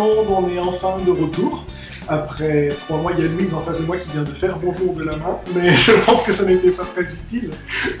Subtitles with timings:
[0.00, 1.66] Monde, on est enfin de retour.
[2.08, 4.58] Après trois mois, il y a Louise en face de moi qui vient de faire
[4.58, 7.50] bonjour de la main, mais je pense que ça n'était pas très utile.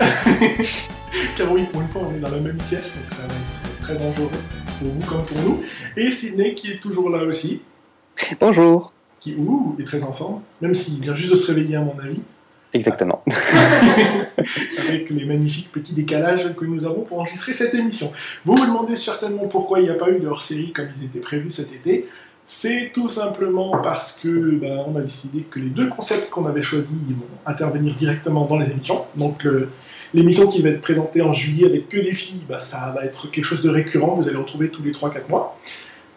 [1.36, 3.80] Car oui, pour une fois, on est dans la même pièce, donc ça va être
[3.82, 4.30] très dangereux
[4.78, 5.62] pour vous comme pour nous.
[5.94, 7.60] Et Sydney qui est toujours là aussi,
[8.40, 8.90] Bonjour.
[9.20, 11.98] qui ouh, est très en forme, même s'il vient juste de se réveiller à mon
[11.98, 12.22] avis,
[12.72, 13.22] Exactement.
[14.78, 18.12] avec les magnifiques petits décalages que nous avons pour enregistrer cette émission.
[18.44, 21.18] Vous vous demandez certainement pourquoi il n'y a pas eu de hors-série comme ils étaient
[21.18, 22.08] prévus cet été.
[22.44, 26.62] C'est tout simplement parce que ben, on a décidé que les deux concepts qu'on avait
[26.62, 29.04] choisis vont intervenir directement dans les émissions.
[29.16, 29.46] Donc
[30.14, 33.30] l'émission qui va être présentée en juillet avec que des filles, ben, ça va être
[33.30, 34.14] quelque chose de récurrent.
[34.14, 35.58] Vous allez retrouver tous les 3-4 mois.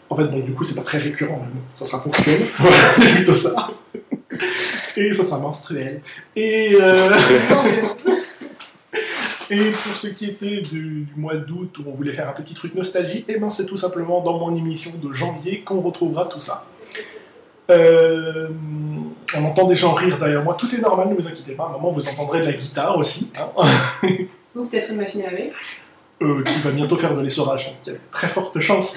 [0.10, 2.40] En fait, donc du coup, c'est pas très récurrent, mais bon, ça sera ponctuel.
[3.02, 3.72] C'est plutôt ça.
[4.96, 6.02] Et ça sera menstruel.
[6.36, 7.10] Et euh,
[9.50, 12.54] Et pour ce qui était du, du mois d'août où on voulait faire un petit
[12.54, 16.40] truc nostalgie, et ben c'est tout simplement dans mon émission de janvier qu'on retrouvera tout
[16.40, 16.66] ça.
[17.70, 18.48] Euh,
[19.36, 21.68] on entend des gens rire derrière moi, tout est normal, ne vous inquiétez pas, à
[21.70, 23.50] un moment vous entendrez de la guitare aussi, hein,
[24.56, 25.52] Ou peut-être une machine à laver.
[26.22, 28.96] euh, qui va bientôt faire de l'essorage, donc il y a de très fortes chances.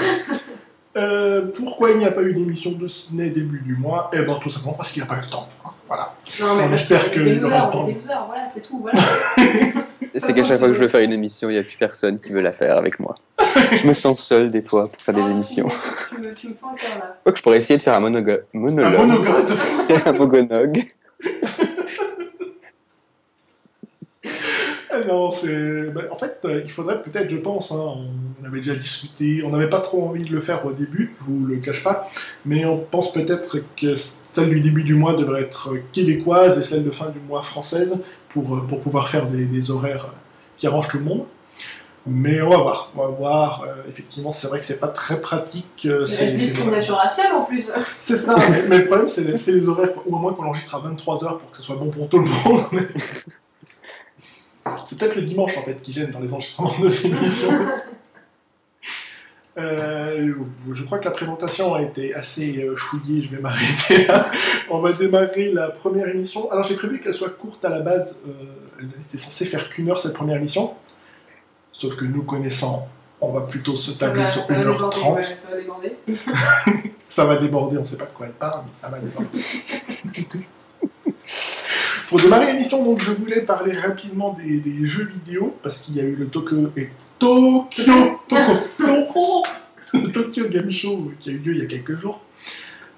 [0.97, 4.11] Euh, pourquoi il n'y a pas eu d'émission de ciné début du mois?
[4.14, 5.47] Eh ben tout simplement parce qu'il n'y a pas eu le temps.
[5.64, 6.14] hein, voilà.
[6.41, 7.84] Non, On parce espère que que des il aura losers, le temps.
[7.84, 8.98] des losers, voilà, c'est tout, voilà.
[10.19, 12.19] C'est qu'à chaque fois que je veux faire une émission, il n'y a plus personne
[12.19, 13.17] qui veut la faire avec moi.
[13.72, 15.69] Je me sens seul des fois pour faire des Oh, émissions.
[15.69, 15.77] si,
[16.14, 17.17] Tu me, tu me le cœur là.
[17.22, 18.98] Quoi que je pourrais essayer de faire un monogo- Un monologue.
[18.98, 19.52] monogode
[20.06, 20.84] un mogonog.
[25.05, 25.91] Non, c'est.
[25.91, 27.94] ben, en fait, euh, il faudrait peut-être, je pense, hein,
[28.42, 31.25] on avait déjà discuté, on n'avait pas trop envie de le faire au début, je
[31.27, 32.08] vous le cache pas,
[32.44, 36.84] mais on pense peut-être que celle du début du mois devrait être québécoise et celle
[36.84, 37.98] de fin du mois française
[38.29, 40.17] pour, euh, pour pouvoir faire des, des horaires euh,
[40.58, 41.24] qui arrangent tout le monde.
[42.08, 43.64] Mais on va voir, on va voir.
[43.67, 45.86] euh, effectivement, c'est vrai que c'est pas très pratique.
[45.86, 47.73] euh, C'est la discrimination raciale en plus.
[47.98, 50.45] C'est ça, mais, mais le problème, c'est les, c'est les horaires, ou au moins qu'on
[50.45, 52.63] enregistre à 23h pour que ce soit bon pour tout le monde.
[54.86, 57.50] C'est peut-être le dimanche en fait qui gêne dans les enregistrements de ces émissions.
[59.58, 60.34] Euh,
[60.74, 64.30] je crois que la présentation a été assez euh, fouillée, je vais m'arrêter là.
[64.68, 66.50] On va démarrer la première émission.
[66.50, 68.32] Alors j'ai prévu qu'elle soit courte à la base, euh,
[68.78, 70.74] elle était censée faire qu'une heure cette première émission.
[71.72, 72.86] Sauf que nous connaissant,
[73.18, 75.14] on va plutôt se tabler sur ça va déborder, 1h30.
[75.14, 75.96] ouais, ça va déborder.
[77.08, 79.28] Ça va déborder, on ne sait pas de quoi elle parle, mais ça va déborder.
[82.08, 86.05] Pour démarrer l'émission, donc je voulais parler rapidement des, jeux vidéo, parce qu'il y a
[86.05, 89.42] eu le Tokyo et Tokyo, Tokyo,
[90.12, 92.20] Tokyo Game Show qui a eu lieu il y a quelques jours.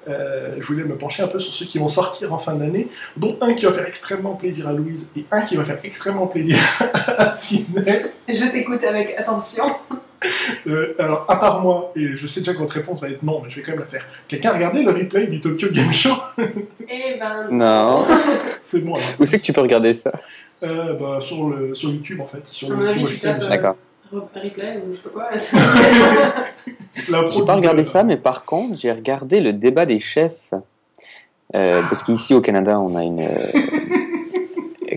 [0.09, 2.89] Euh, je voulais me pencher un peu sur ceux qui vont sortir en fin d'année,
[3.17, 6.27] dont un qui va faire extrêmement plaisir à Louise et un qui va faire extrêmement
[6.27, 6.59] plaisir
[7.19, 8.07] à Sidney.
[8.29, 9.75] Je t'écoute avec attention.
[10.67, 13.41] Euh, alors, à part moi, et je sais déjà que votre réponse va être non,
[13.43, 14.05] mais je vais quand même la faire.
[14.27, 16.15] Quelqu'un a regardé le replay du Tokyo Game Show?
[16.39, 17.49] Eh ben.
[17.51, 18.05] Non.
[18.63, 18.95] C'est bon.
[18.95, 20.13] alors, Où c'est que tu peux regarder ça?
[20.63, 23.77] Euh, bah, sur, le, sur YouTube en fait, sur le YouTube euh, D'accord.
[24.13, 25.29] Re- Replay ou je sais pas quoi.
[27.31, 30.51] J'ai pas regardé ça, mais par contre, j'ai regardé le débat des chefs.
[31.55, 33.29] Euh, parce qu'ici au Canada, on a une.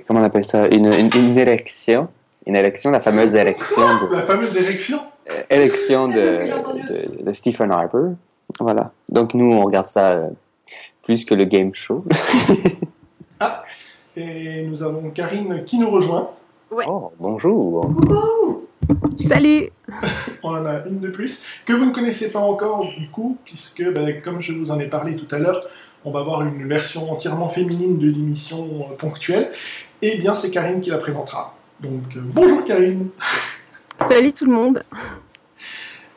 [0.07, 0.67] comment on appelle ça?
[0.67, 2.07] Une, une, une élection.
[2.47, 5.01] Une élection, la fameuse élection de, La fameuse érection euh,
[5.49, 6.21] élection Ah, que
[6.89, 8.15] j'ai de, Stephen Harper.
[8.59, 8.91] Voilà.
[9.09, 10.27] Donc nous, on regarde ça euh,
[11.03, 12.05] plus que le game show.
[14.17, 16.31] Et nous avons Karine qui nous rejoint.
[16.69, 16.85] Ouais.
[16.87, 17.81] Oh, bonjour.
[17.81, 18.67] Coucou
[19.27, 19.69] Salut
[20.43, 23.83] On en a une de plus, que vous ne connaissez pas encore du coup, puisque
[23.93, 25.65] ben, comme je vous en ai parlé tout à l'heure,
[26.03, 29.51] on va avoir une version entièrement féminine de l'émission euh, ponctuelle.
[30.01, 31.55] Et bien c'est Karine qui la présentera.
[31.79, 33.09] Donc euh, bonjour Karine
[34.07, 34.81] Salut tout le monde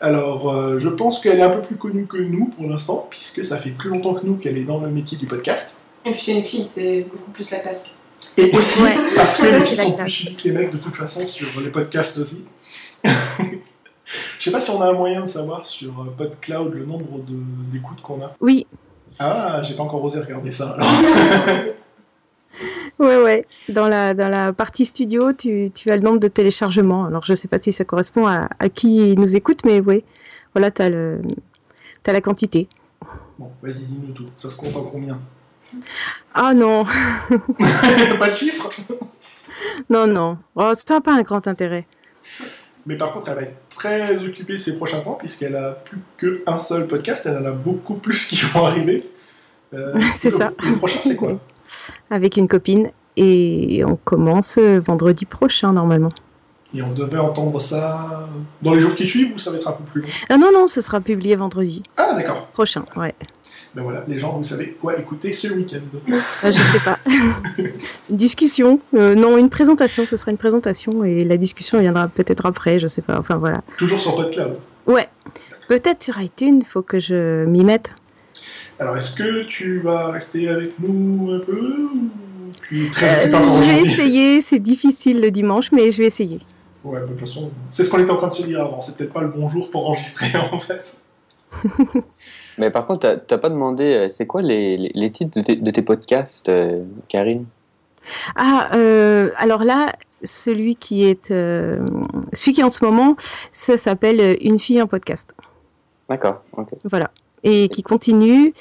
[0.01, 3.45] Alors, euh, je pense qu'elle est un peu plus connue que nous pour l'instant, puisque
[3.45, 5.79] ça fait plus longtemps que nous qu'elle est dans le métier du podcast.
[6.05, 7.95] Et puis c'est une fille, c'est beaucoup plus la classe.
[8.39, 8.95] Et aussi Ouais.
[9.17, 11.71] parce que les filles sont plus suivies que les mecs de toute façon sur les
[11.71, 12.47] podcasts aussi.
[13.05, 17.19] Je sais pas si on a un moyen de savoir sur euh, PodCloud le nombre
[17.27, 18.35] de- d'écoutes qu'on a.
[18.41, 18.67] Oui,
[19.19, 20.71] Ah, j'ai pas encore osé regarder ça.
[20.79, 20.89] alors.
[22.99, 23.47] ouais, ouais.
[23.69, 27.05] Dans la, dans la partie studio, tu, tu as le nombre de téléchargements.
[27.07, 30.05] Alors, je sais pas si ça correspond à, à qui nous écoute, mais oui.
[30.55, 32.69] Voilà, tu as, la quantité.
[33.39, 34.27] Bon, vas-y, dis-nous tout.
[34.37, 35.21] Ça se compte en combien?
[36.35, 36.85] Ah non,
[38.19, 38.71] Pas de chiffre
[39.91, 40.39] non, non.
[40.55, 41.87] Oh, ça n'a pas un grand intérêt.
[42.87, 46.59] Mais par contre, elle va être très occupée ces prochains temps, puisqu'elle a plus qu'un
[46.59, 47.27] seul podcast.
[47.27, 49.09] Elle en a beaucoup plus qui vont arriver.
[49.73, 50.53] Euh, C'est ça.
[50.63, 51.33] Le prochain, c'est quoi?
[52.11, 52.91] Avec une copine.
[53.17, 56.11] Et on commence euh, vendredi prochain, normalement.
[56.75, 58.29] Et on devait entendre ça
[58.61, 60.09] dans les jours qui suivent ou ça va être un peu plus long?
[60.29, 62.47] Ah non, non, ce sera publié vendredi Ah d'accord.
[62.49, 63.15] prochain, ouais.
[63.77, 65.79] Ben voilà, les gens, vous savez quoi écouter ce week-end.
[66.43, 66.99] Ah, je sais pas.
[67.59, 72.47] une discussion euh, Non, une présentation, ce sera une présentation et la discussion viendra peut-être
[72.47, 73.19] après, je sais pas.
[73.19, 73.63] Enfin voilà.
[73.79, 74.59] Toujours sur PodCloud.
[74.87, 75.09] Ouais.
[75.69, 77.95] Peut-être sur iTunes, faut que je m'y mette.
[78.79, 81.89] Alors, est-ce que tu vas rester avec nous un peu
[82.69, 86.39] tu très Euh, je vais essayer, c'est difficile le dimanche, mais je vais essayer.
[86.83, 88.81] Ouais, de toute façon, c'est ce qu'on était en train de se dire avant.
[88.81, 90.97] C'est peut-être pas le bon jour pour enregistrer en fait.
[92.59, 95.57] Mais par contre, t'as- pas demandé, euh, c'est quoi les, les, les titres de tes,
[95.57, 97.47] de tes podcasts, euh, Karine?
[98.37, 99.93] Ah, euh, alors là,
[100.23, 101.85] celui qui est, euh,
[102.33, 103.17] celui qui est en ce moment,
[103.53, 105.35] ça s'appelle Une fille en podcast.
[106.09, 106.69] D'accord, ok.
[106.85, 107.11] Voilà.
[107.45, 108.53] Et qui continue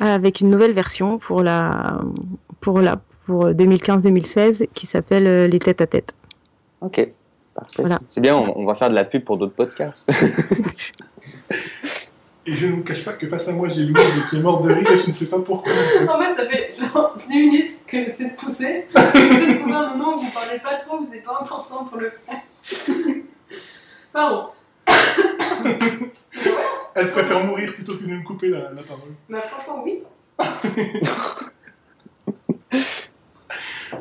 [0.00, 2.00] avec une nouvelle version pour la,
[2.60, 6.14] pour la, pour 2015-2016 qui s'appelle euh, Les têtes à tête.
[6.80, 7.08] Ok,
[7.54, 7.82] parfait.
[7.82, 7.98] Voilà.
[8.08, 10.10] C'est bien, on, on va faire de la pub pour d'autres podcasts.
[12.48, 14.64] Et je ne vous cache pas que face à moi, j'ai Louise qui est morte
[14.64, 15.70] de rire et je ne sais pas pourquoi.
[15.70, 18.86] En fait, ça fait genre 10 minutes que j'essaie de tousser.
[18.94, 21.98] J'essaie de trouver un moment où vous parlez pas trop, où c'est pas important pour
[21.98, 22.40] le faire.
[24.14, 24.44] Pardon.
[26.94, 29.10] Elle préfère mourir plutôt que de me couper la, la parole.
[29.28, 30.02] Bah, franchement, oui.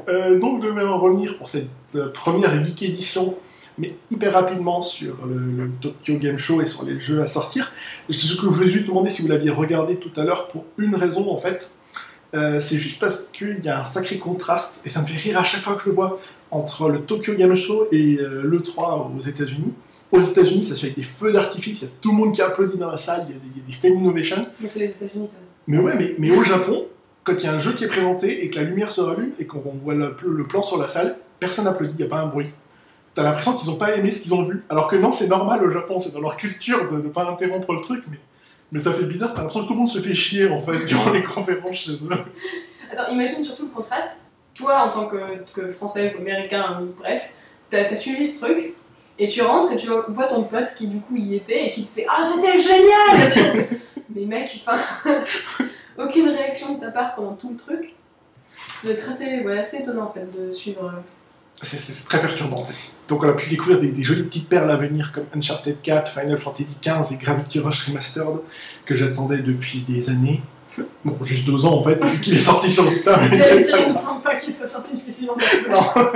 [0.09, 3.35] Euh, donc, je vais en revenir pour cette euh, première geek édition,
[3.77, 7.73] mais hyper rapidement sur le, le Tokyo Game Show et sur les jeux à sortir.
[8.09, 10.65] C'est ce que je voulais juste demander si vous l'aviez regardé tout à l'heure pour
[10.77, 11.69] une raison en fait.
[12.33, 15.39] Euh, c'est juste parce qu'il y a un sacré contraste, et ça me fait rire
[15.39, 16.19] à chaque fois que je le vois,
[16.51, 19.73] entre le Tokyo Game Show et euh, l'E3 aux États-Unis.
[20.11, 22.33] Aux États-Unis, ça se fait avec des feux d'artifice, il y a tout le monde
[22.33, 24.47] qui applaudit dans la salle, il y a des, des stand innovation.
[24.59, 25.37] Mais c'est les États-Unis, ça.
[25.67, 26.85] Mais ouais, mais, mais au Japon,
[27.25, 29.31] quand il y a un jeu qui est présenté et que la lumière se rallume
[29.37, 32.21] et qu'on voit le, le plan sur la salle, personne n'applaudit, il n'y a pas
[32.21, 32.47] un bruit.
[33.13, 34.63] T'as l'impression qu'ils n'ont pas aimé ce qu'ils ont vu.
[34.69, 37.73] Alors que non, c'est normal au Japon, c'est dans leur culture de ne pas interrompre
[37.73, 38.19] le truc, mais,
[38.71, 40.77] mais ça fait bizarre, t'as l'impression que tout le monde se fait chier en fait
[40.85, 42.09] durant les conférences chez eux.
[42.91, 44.21] Attends, imagine surtout le contraste.
[44.53, 45.17] Toi, en tant que,
[45.53, 47.33] que Français ou Américain, bref,
[47.69, 48.75] t'as as suivi ce truc,
[49.19, 51.83] et tu rentres et tu vois ton pote qui du coup y était et qui
[51.83, 53.79] te fait Ah, c'était génial Tu
[54.15, 54.79] Mais mec, enfin,
[55.97, 57.93] aucune réaction de ta part pendant tout le truc.
[58.81, 60.85] Ça doit être assez, ouais, assez étonnant en fait de suivre.
[60.85, 60.99] euh,
[61.63, 62.75] C'est- très perturbant en fait.
[63.07, 66.11] Donc on a pu découvrir des, des jolies petites perles à venir comme Uncharted 4,
[66.13, 68.39] Final Fantasy XV et Gravity Rush Remastered
[68.85, 70.41] que j'attendais depuis des années.
[71.03, 72.89] Bon, juste deux ans en fait, depuis qu'il est sorti sur le
[73.29, 74.93] dire, il me semble pas qu'il soit sorti
[75.25, 75.41] longtemps.
[75.71, 76.11] Non.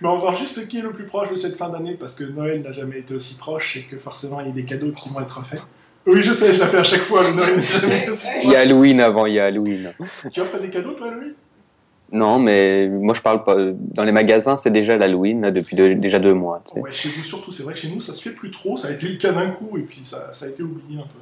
[0.00, 1.94] Mais on va voir juste ce qui est le plus proche de cette fin d'année
[1.98, 4.64] parce que Noël n'a jamais été aussi proche et que forcément il y a des
[4.64, 5.62] cadeaux qui vont être faits.
[6.06, 8.28] Oui, je sais, je la fais à chaque fois, le Noël n'a jamais été aussi
[8.36, 8.54] Il y proche.
[8.56, 9.92] a Halloween avant, il y a Halloween.
[10.32, 11.32] Tu offres des cadeaux toi, Louis?
[12.12, 13.56] Non, mais moi je parle pas.
[13.72, 16.62] Dans les magasins, c'est déjà l'Halloween là, depuis déjà deux mois.
[16.64, 16.80] tu sais.
[16.80, 18.86] Ouais, chez vous surtout, c'est vrai que chez nous ça se fait plus trop, ça
[18.88, 21.18] a été le cas d'un coup et puis ça, ça a été oublié un peu.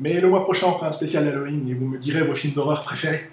[0.00, 2.52] Mais le mois prochain on fera un spécial Halloween et vous me direz vos films
[2.52, 3.30] d'horreur préférés.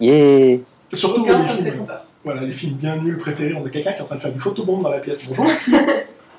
[0.00, 0.58] Yeah
[0.92, 2.06] Surtout Aucun, les ça me fait films, trop peur.
[2.24, 3.54] Voilà, les films bien nuls préférés.
[3.54, 5.24] On a quelqu'un qui est en train de faire du photobombe dans la pièce.
[5.26, 5.78] Bonjour Maxime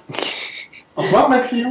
[0.98, 1.70] Au revoir Maxime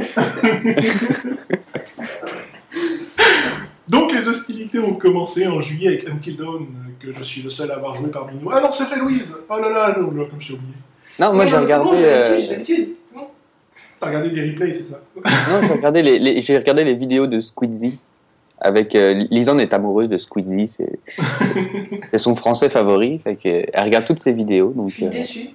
[3.87, 6.67] Donc les hostilités ont commencé en juillet avec Until Dawn,
[6.99, 8.49] que je suis le seul à avoir joué parmi nous.
[8.51, 10.73] Ah non, c'est vrai Louise Oh là là, là, comme je suis oublié.
[11.19, 11.97] Non, moi j'ai mais c'est bon, regardé.
[11.99, 13.27] j'ai euh, l'habitude, j'ai l'habitude, c'est bon.
[13.99, 15.01] T'as regardé des replays, c'est ça?
[15.15, 17.99] Non, j'ai regardé les, les- j'ai regardé les vidéos de Squeezie.
[18.63, 20.99] Avec euh, Lisanne est amoureuse de Squeezie, c'est
[22.09, 24.71] c'est son français favori, fait que elle regarde toutes ses vidéos.
[24.75, 25.49] Je Donc suis euh, déçue.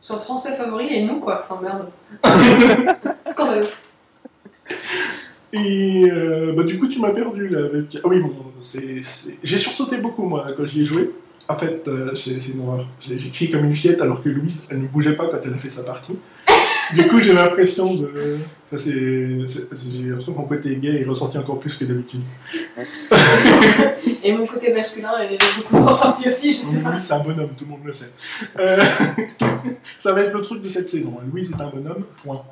[0.00, 1.92] Son français favori et nous quoi, enfin merde.
[3.26, 3.68] Scandaleux.
[5.52, 7.66] Et euh, bah, du coup, tu m'as perdu là.
[7.66, 7.98] Avec...
[8.02, 9.00] Ah oui, bon, c'est,
[9.42, 11.14] j'ai sursauté beaucoup moi quand j'y ai joué.
[11.48, 12.86] En fait, euh, c'est, une horreur.
[13.00, 15.54] J'ai, j'ai crié comme une fillette alors que Louise, elle ne bougeait pas quand elle
[15.54, 16.18] a fait sa partie.
[17.02, 18.38] Du coup, j'ai l'impression de.
[18.66, 22.22] Enfin, c'est, j'ai l'impression que mon côté gay est ressenti encore plus que d'habitude.
[24.24, 26.90] Et mon côté masculin est beaucoup ressorti aussi, je sais pas.
[26.90, 28.12] Louise, c'est un bonhomme, tout le monde le sait.
[28.58, 28.82] Euh,
[29.98, 31.18] ça va être le truc de cette saison.
[31.20, 31.24] hein.
[31.30, 32.42] Louise est un bonhomme, point.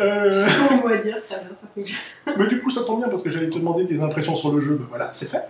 [0.00, 1.98] Euh, Bon mot à dire, très bien, ça fonctionne.
[2.38, 4.60] Mais du coup, ça tombe bien parce que j'allais te demander tes impressions sur le
[4.60, 4.76] jeu.
[4.80, 5.42] Ben voilà, c'est fait.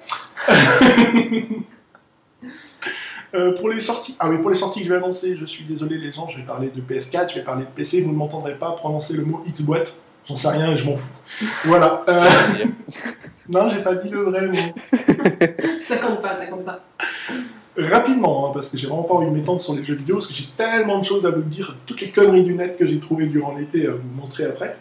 [3.35, 5.65] Euh, pour les sorties, ah oui, pour les sorties que je vais annoncer, je suis
[5.65, 8.17] désolé les gens, je vais parler de PS4, je vais parler de PC, vous ne
[8.17, 11.13] m'entendrez pas prononcer le mot Xbox, j'en sais rien et je m'en fous.
[11.65, 12.03] Voilà.
[12.09, 12.25] Euh,
[13.49, 14.57] non, j'ai pas dit le vrai mot.
[15.83, 16.85] Ça compte pas, ça compte pas.
[17.79, 20.27] Rapidement, hein, parce que j'ai vraiment pas envie de m'étendre sur les jeux vidéo, parce
[20.27, 22.99] que j'ai tellement de choses à vous dire, toutes les conneries du net que j'ai
[22.99, 24.77] trouvées durant l'été à vous montrer après.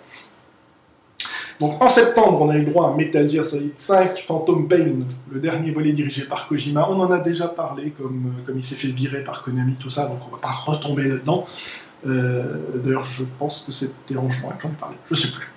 [1.60, 5.40] Donc en septembre, on a eu droit à Metal Gear Solid 5 Phantom Pain, le
[5.40, 6.88] dernier volet dirigé par Kojima.
[6.90, 9.90] On en a déjà parlé, comme, euh, comme il s'est fait virer par Konami, tout
[9.90, 11.46] ça, donc on va pas retomber là-dedans.
[12.06, 12.44] Euh,
[12.76, 15.48] D'ailleurs, je pense que c'était en juin que j'en ai parlé, je sais plus.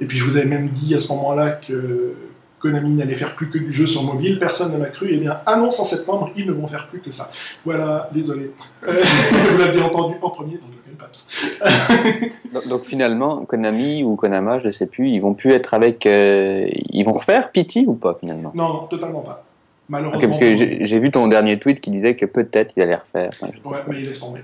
[0.00, 2.14] Et puis je vous avais même dit à ce moment-là que
[2.60, 5.40] Konami n'allait faire plus que du jeu sur mobile, personne ne m'a cru, et bien
[5.44, 7.30] annonce en septembre, ils ne vont faire plus que ça.
[7.64, 8.52] Voilà, désolé.
[8.86, 9.02] Euh,
[9.50, 10.56] vous l'avez entendu en premier
[10.94, 11.28] Paps.
[12.52, 16.06] Donc, donc finalement, Konami ou Konama, je ne sais plus, ils vont plus être avec.
[16.06, 18.52] euh, ils vont refaire Pity ou pas finalement?
[18.54, 19.44] Non, non, totalement pas.
[19.88, 20.20] Malheureusement.
[20.20, 23.30] Parce que j'ai vu ton dernier tweet qui disait que peut-être il allait refaire.
[23.32, 24.40] Enfin, je- Ouais, mais il laisse tomber.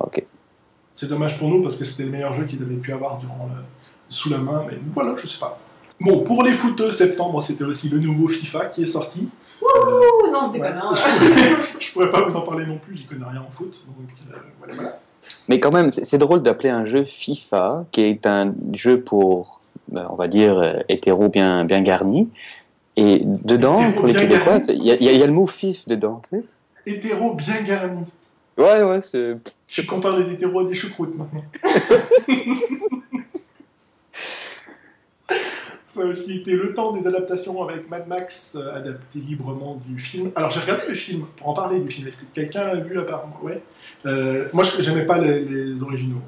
[0.00, 0.22] Ok.
[0.94, 3.48] C'est dommage pour nous parce que c'était le meilleur jeu qu'ils avaient pu avoir durant
[3.52, 3.60] le...
[4.08, 5.58] sous la main, mais voilà, je sais pas.
[6.00, 9.28] Bon, pour les footeux, septembre, c'était aussi le nouveau FIFA qui est sorti.
[9.60, 13.24] Ouh, non, Ouais, je, pourrais, je pourrais pas vous en parler non plus, j'y connais
[13.24, 13.84] rien en foot.
[13.86, 14.98] Donc euh, voilà, voilà.
[15.48, 20.06] Mais quand même, c'est drôle d'appeler un jeu FIFA, qui est un jeu pour, ben,
[20.10, 22.28] on va dire, euh, hétéro bien, bien garni.
[22.96, 26.20] Et dedans, Hétéro pour les Québécois, y, y il y a le mot fif dedans,
[26.28, 26.44] tu sais.
[26.86, 28.06] Hétéro bien garni.
[28.58, 29.36] Ouais, ouais, c'est.
[29.70, 31.44] Je compare les hétéros à des choucroutes maintenant.
[35.94, 40.00] Ça a aussi été le temps des adaptations avec Mad Max, euh, adapté librement du
[40.00, 40.30] film.
[40.34, 42.98] Alors j'ai regardé le film, pour en parler du film, est-ce que quelqu'un l'a vu
[42.98, 43.62] à part moi Ouais.
[44.06, 46.22] Euh, moi je j'aimais pas les, les originaux,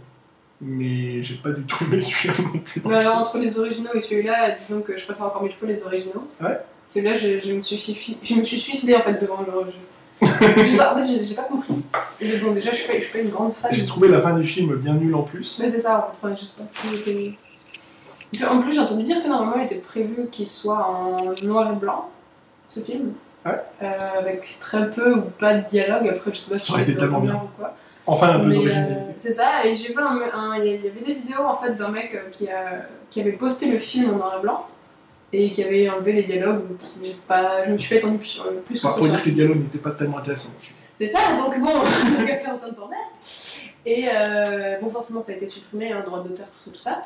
[0.60, 2.82] mais j'ai pas du tout aimé celui-là non plus.
[2.84, 5.82] Mais alors, entre les originaux et celui-là, disons que je préfère encore mille fois les
[5.84, 6.22] originaux.
[6.42, 6.58] Ouais.
[6.86, 9.78] Celui-là, je, je me suis je me suis suicidée en fait devant le jeu.
[10.20, 11.72] Je sais pas, en fait, j'ai- pas compris.
[12.20, 13.70] Et bon, déjà, je suis pas, je suis pas une grande fan.
[13.72, 15.58] J'ai trouvé la fin du film bien nulle en plus.
[15.62, 16.68] Mais c'est ça, enfin, je sais pas.
[16.92, 17.38] il était- Et puis,
[18.50, 21.76] En plus, j'ai entendu dire que normalement, il était prévu qu'il soit en noir et
[21.76, 22.08] blanc,
[22.66, 23.12] ce film.
[23.46, 23.52] Ouais.
[23.82, 23.88] Euh,
[24.18, 26.08] avec très peu ou pas de dialogue.
[26.08, 27.34] Après, je sais pas si Ça aurait été tellement bien.
[27.34, 27.74] ou quoi.
[28.06, 28.92] Enfin un peu d'originalité.
[29.00, 31.74] euh, c'est ça, et j'ai vu un, un- il y avait des vidéos en fait
[31.74, 34.66] d'un mec euh, qui, a, qui avait posté le film en noir et blanc
[35.32, 36.64] et qui avait enlevé les dialogues.
[37.26, 39.02] Pas, je me suis fait étendre plus, plus que Enfin, ça.
[39.02, 40.50] faut dire que les dialogues n'étaient pas tellement intéressants.
[40.98, 42.90] C'est ça, donc bon, on va faire autant de pour
[43.86, 47.02] Et euh, bon, forcément, ça a été supprimé, hein, droit d'auteur, tout ça, tout ça.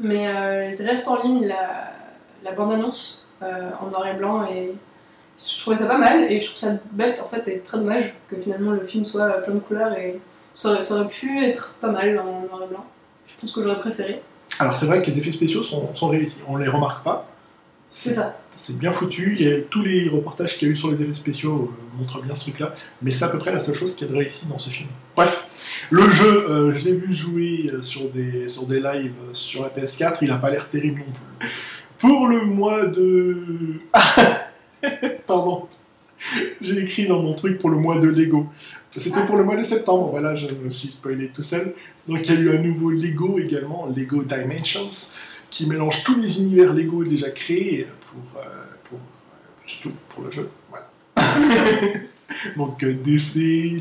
[0.00, 4.72] Mais euh, il reste en ligne la, bande-annonce euh, en noir et blanc et
[5.38, 8.14] je trouvais ça pas mal et je trouve ça bête en fait et très dommage
[8.28, 10.18] que finalement le film soit plein de couleurs et
[10.54, 12.84] ça aurait, ça aurait pu être pas mal en noir et blanc.
[13.26, 14.22] Je pense que j'aurais préféré.
[14.58, 17.29] Alors c'est vrai que les effets spéciaux sont, sont réussis, on les remarque pas.
[17.90, 18.40] C'est ça.
[18.52, 21.72] C'est bien foutu, a, tous les reportages qu'il y a eu sur les effets spéciaux
[21.72, 24.08] euh, montrent bien ce truc-là, mais c'est à peu près la seule chose qui est
[24.08, 24.88] réussi dans ce film.
[25.16, 25.46] Bref,
[25.90, 29.70] le jeu, euh, je l'ai vu jouer euh, sur des, sur des lives sur la
[29.70, 31.48] PS4, il a pas l'air terrible non plus.
[31.98, 33.38] Pour le mois de...
[35.26, 35.68] Pardon,
[36.60, 38.46] j'ai écrit dans mon truc pour le mois de Lego.
[38.90, 41.74] C'était pour le mois de septembre, voilà, je me suis spoilé tout seul.
[42.08, 45.14] Donc il y a eu un nouveau Lego également, Lego Dimensions,
[45.50, 48.46] qui mélange tous les univers Lego déjà créés pour, euh,
[48.88, 50.50] pour, euh, surtout pour le jeu.
[50.70, 50.90] Voilà.
[52.56, 53.34] Donc euh, DC,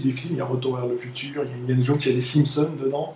[0.03, 2.09] les films, il y a Retour vers le futur, il y a Indiana Jones, il
[2.09, 3.15] y a les Simpsons dedans,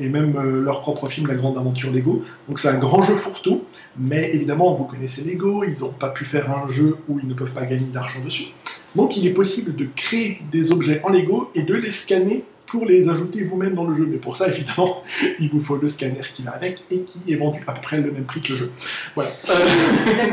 [0.00, 2.24] et même leur propre film, La Grande Aventure Lego.
[2.48, 3.62] Donc c'est un grand jeu fourre-tout,
[3.96, 7.34] mais évidemment, vous connaissez Lego, ils n'ont pas pu faire un jeu où ils ne
[7.34, 8.48] peuvent pas gagner d'argent dessus.
[8.96, 12.86] Donc il est possible de créer des objets en Lego et de les scanner pour
[12.86, 14.06] les ajouter vous-même dans le jeu.
[14.10, 15.04] Mais pour ça, évidemment,
[15.38, 18.00] il vous faut le scanner qui va avec et qui est vendu à peu près
[18.00, 18.72] le même prix que le jeu.
[19.14, 19.30] Voilà.
[19.48, 20.30] Euh.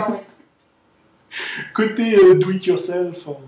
[1.74, 3.40] Côté euh, Do It Yourself, en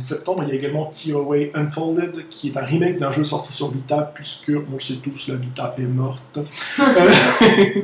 [0.00, 3.52] septembre, il y a également Tear Away Unfolded, qui est un remake d'un jeu sorti
[3.52, 6.40] sur Vita, puisque on le sait tous, la Vita est morte.
[6.80, 7.82] Euh,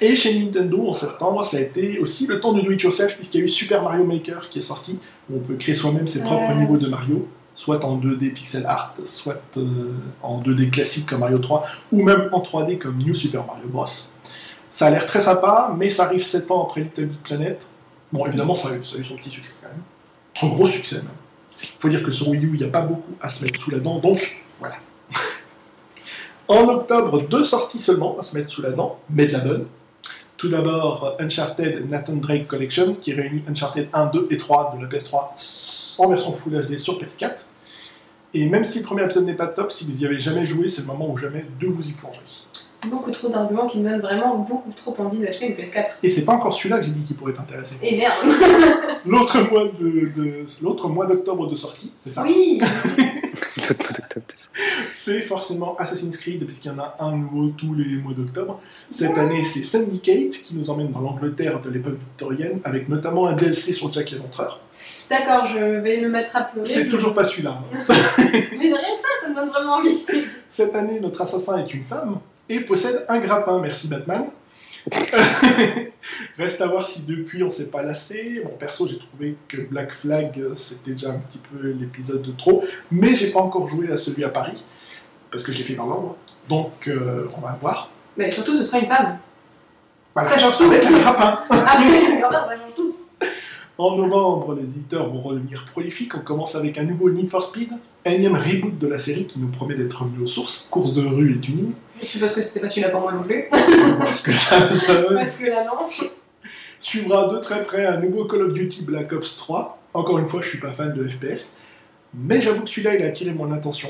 [0.00, 3.16] Et chez Nintendo, en septembre, ça a été aussi le temps de Do It Yourself,
[3.16, 6.06] puisqu'il y a eu Super Mario Maker qui est sorti, où on peut créer soi-même
[6.06, 9.92] ses propres niveaux de Mario, soit en 2D pixel art, soit euh,
[10.22, 13.86] en 2D classique comme Mario 3, ou même en 3D comme New Super Mario Bros.
[14.70, 17.66] Ça a l'air très sympa, mais ça arrive 7 ans après Little Big Planet.
[18.12, 19.82] Bon, évidemment, ça a, eu, son petit succès quand même.
[20.38, 21.08] Son gros succès même.
[21.78, 23.70] Faut dire que sur Wii U, il n'y a pas beaucoup à se mettre sous
[23.70, 24.76] la dent, donc voilà.
[26.48, 29.66] en octobre, deux sorties seulement à se mettre sous la dent, mais de la bonne.
[30.36, 34.88] Tout d'abord, Uncharted Nathan Drake Collection, qui réunit Uncharted 1, 2 et 3 de la
[34.88, 35.30] PS3
[35.98, 37.32] en version Full HD sur PS4.
[38.34, 40.66] Et même si le premier épisode n'est pas top, si vous y avez jamais joué,
[40.68, 42.20] c'est le moment ou jamais de vous y plonger.
[42.90, 45.86] Beaucoup trop d'arguments qui me donnent vraiment beaucoup trop envie d'acheter une PS4.
[46.02, 47.76] Et c'est pas encore celui-là que j'ai dit qui pourrait t'intéresser.
[47.82, 48.12] Et merde
[49.06, 52.22] L'autre mois de, de- l'autre mois d'octobre de sortie, c'est ça?
[52.22, 52.60] Oui
[54.92, 58.60] C'est forcément Assassin's Creed, puisqu'il y en a un nouveau tous les mois d'octobre.
[58.90, 63.32] Cette année, c'est Syndicate qui nous emmène dans l'Angleterre de l'époque victorienne, avec notamment un
[63.34, 64.60] DLC sur Jack l'Éventreur.
[65.10, 66.68] D'accord, je vais me mettre à pleurer.
[66.68, 67.58] C'est toujours pas celui-là.
[67.62, 67.78] hein.
[68.58, 70.04] Mais de rien que ça, ça me donne vraiment envie.
[70.48, 72.18] Cette année, notre assassin est une femme,
[72.48, 73.58] et possède un grappin.
[73.60, 74.26] Merci Batman.
[76.38, 78.42] Reste à voir si depuis on s'est pas lassé.
[78.44, 82.62] Bon, perso, j'ai trouvé que Black Flag c'était déjà un petit peu l'épisode de trop,
[82.90, 84.64] mais j'ai pas encore joué à celui à Paris
[85.30, 86.16] parce que je l'ai fait dans l'ordre.
[86.48, 87.90] Donc, euh, on va voir.
[88.16, 89.18] Mais surtout, ce sera une femme.
[90.14, 90.30] Voilà.
[90.30, 90.64] Ça change tout.
[90.64, 91.40] Avec un grappin.
[91.50, 92.94] Ah, mais regarde, ça change tout.
[93.76, 96.14] En novembre, les éditeurs vont redevenir prolifiques.
[96.14, 97.70] On commence avec un nouveau Need for Speed,
[98.04, 100.68] énième reboot de la série qui nous promet d'être revenu aux sources.
[100.70, 101.72] Course de rue et tuning.
[102.00, 103.46] Je suppose que c'était pas celui-là pour moi non plus.
[103.52, 105.14] On va voir ce que ça donne.
[105.16, 105.88] Parce que là, non.
[106.78, 109.78] Suivra de très près un nouveau Call of Duty Black Ops 3.
[109.92, 111.56] Encore une fois, je suis pas fan de FPS,
[112.12, 113.88] mais j'avoue que celui-là, il a attiré mon attention.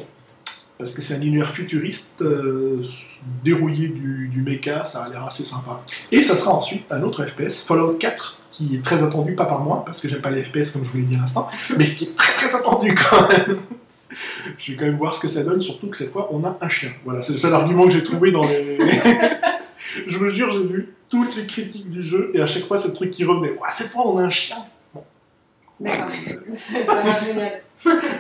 [0.79, 2.83] Parce que c'est un univers futuriste, euh,
[3.45, 5.81] dérouillé du, du mecha, ça a l'air assez sympa.
[6.11, 9.61] Et ça sera ensuite un autre FPS, Fallout 4, qui est très attendu, pas par
[9.61, 11.85] moi, parce que j'aime pas les FPS comme je vous l'ai dit à l'instant, mais
[11.85, 13.59] qui est très très attendu quand même.
[14.59, 16.57] Je vais quand même voir ce que ça donne, surtout que cette fois on a
[16.61, 16.93] un chien.
[17.05, 18.79] Voilà, c'est le seul argument que j'ai trouvé dans les.
[20.07, 22.89] je vous jure, j'ai lu toutes les critiques du jeu et à chaque fois c'est
[22.89, 23.57] le truc qui revenait.
[23.59, 24.59] Ouah, cette fois on a un chien.
[24.95, 25.03] Bon,
[25.81, 26.09] l'air
[27.25, 27.63] génial.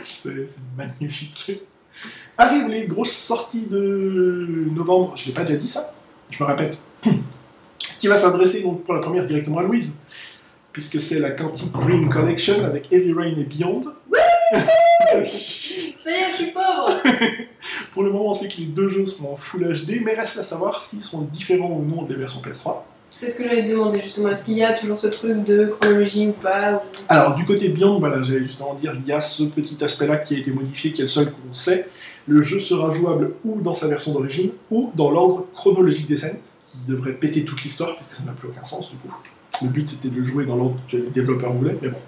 [0.02, 1.62] c'est c'est magnifique.
[2.36, 5.14] Arrivent les grosses sorties de novembre.
[5.16, 5.94] Je l'ai pas déjà dit ça
[6.30, 6.78] Je me répète.
[8.00, 10.00] Qui va s'adresser donc pour la première directement à Louise,
[10.72, 13.82] puisque c'est la Quantic Dream Collection avec Heavy Rain et Beyond.
[16.04, 17.00] Ça y est, je suis pauvre.
[17.92, 20.38] Pour le moment, on sait que les deux jeux seront en Full HD, mais reste
[20.38, 22.82] à savoir s'ils seront différents ou non des versions PS3.
[23.16, 24.28] C'est ce que j'allais te demander justement.
[24.30, 28.00] Est-ce qu'il y a toujours ce truc de chronologie ou pas Alors, du côté Beyond,
[28.00, 31.00] voilà, j'allais justement dire, il y a ce petit aspect-là qui a été modifié, qui
[31.00, 31.88] est le seul qu'on sait.
[32.26, 36.38] Le jeu sera jouable ou dans sa version d'origine, ou dans l'ordre chronologique des scènes,
[36.66, 39.14] qui devrait péter toute l'histoire, puisque ça n'a plus aucun sens du coup.
[39.62, 41.98] Le but c'était de le jouer dans l'ordre que les développeurs voulaient, mais bon.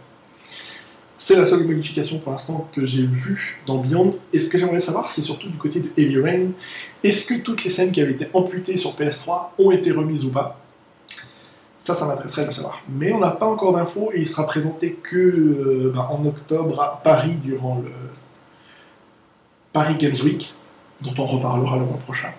[1.18, 4.18] C'est la seule modification pour l'instant que j'ai vue dans Beyond.
[4.32, 6.48] Et ce que j'aimerais savoir, c'est surtout du côté de Heavy Rain,
[7.04, 10.30] est-ce que toutes les scènes qui avaient été amputées sur PS3 ont été remises ou
[10.30, 10.65] pas?
[11.86, 12.82] Ça, ça m'intéresserait de le savoir.
[12.88, 16.80] Mais on n'a pas encore d'infos et il sera présenté que euh, ben, en octobre
[16.80, 17.92] à Paris durant le
[19.72, 20.52] Paris Games Week,
[21.02, 22.30] dont on reparlera le mois prochain.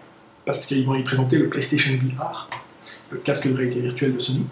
[0.46, 2.50] Parce qu'ils vont y présenter le PlayStation VR,
[3.12, 4.46] le casque de réalité virtuelle de Sony.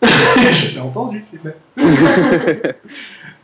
[0.02, 1.56] Je t'ai entendu, c'est fait.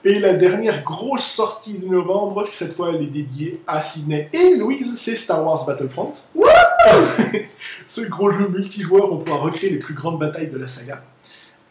[0.05, 4.57] et la dernière grosse sortie de novembre, cette fois elle est dédiée à Sydney et
[4.57, 6.13] Louise, c'est Star Wars Battlefront.
[7.87, 11.03] Ce gros jeu multijoueur, on pourra recréer les plus grandes batailles de la saga.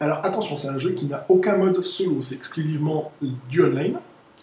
[0.00, 3.98] Alors attention, c'est un jeu qui n'a aucun mode solo, c'est exclusivement du online.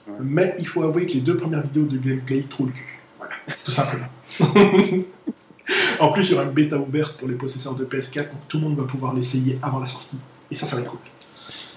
[0.08, 0.14] Ouais.
[0.20, 3.00] Mais il faut avouer que les deux premières vidéos de gameplay trouvent le cul.
[3.18, 4.08] Voilà, tout simplement.
[6.00, 8.58] en plus, il y aura une bêta ouverte pour les possesseurs de PS4, donc tout
[8.58, 10.18] le monde va pouvoir l'essayer avant la sortie.
[10.52, 11.00] Et ça, ça va être cool.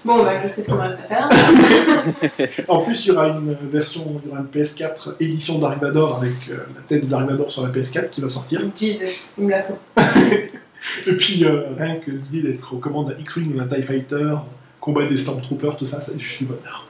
[0.05, 1.29] Bon, bah, je sais ce qu'il me reste à faire.
[2.67, 6.33] En plus, il y aura une version, il y aura une PS4 édition Daribador avec
[6.49, 8.61] euh, la tête de Daribador sur la PS4 qui va sortir.
[8.75, 9.77] Jesus, il me la faut.
[11.07, 14.35] Et puis, euh, rien que l'idée d'être aux commandes d'un X-Wing ou d'un TIE Fighter,
[14.79, 16.85] combat des Stormtroopers, tout ça, c'est juste du bonheur.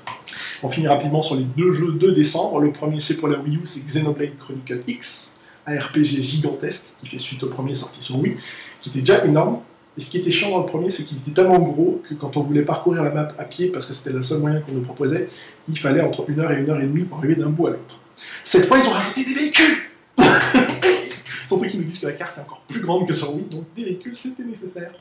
[0.62, 2.60] On finit rapidement sur les deux jeux de décembre.
[2.60, 7.08] Le premier, c'est pour la Wii U, c'est Xenoblade Chronicle X, un RPG gigantesque qui
[7.08, 8.36] fait suite au premier sorti sur Wii,
[8.82, 9.62] qui était déjà énorme.
[10.00, 12.38] Et ce qui était chiant dans le premier, c'est qu'il était tellement gros que quand
[12.38, 14.82] on voulait parcourir la map à pied, parce que c'était le seul moyen qu'on nous
[14.82, 15.28] proposait,
[15.68, 17.72] il fallait entre une heure et une heure et demie pour arriver d'un bout à
[17.72, 18.00] l'autre.
[18.42, 19.76] Cette fois, ils ont rajouté des véhicules
[21.44, 23.66] Surtout qu'ils nous disent que la carte est encore plus grande que sur Wii, donc
[23.76, 24.94] des véhicules, c'était nécessaire.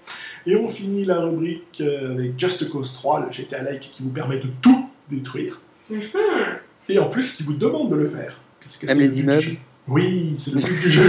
[0.45, 4.41] Et on finit la rubrique euh, avec Just Cause 3, le GTA-like qui vous permet
[4.41, 5.61] de tout détruire.
[6.89, 8.41] Et en plus, qui vous demande de le faire.
[8.59, 9.57] puisque Même les le immeubles.
[9.87, 11.09] Oui, c'est le but du jeu.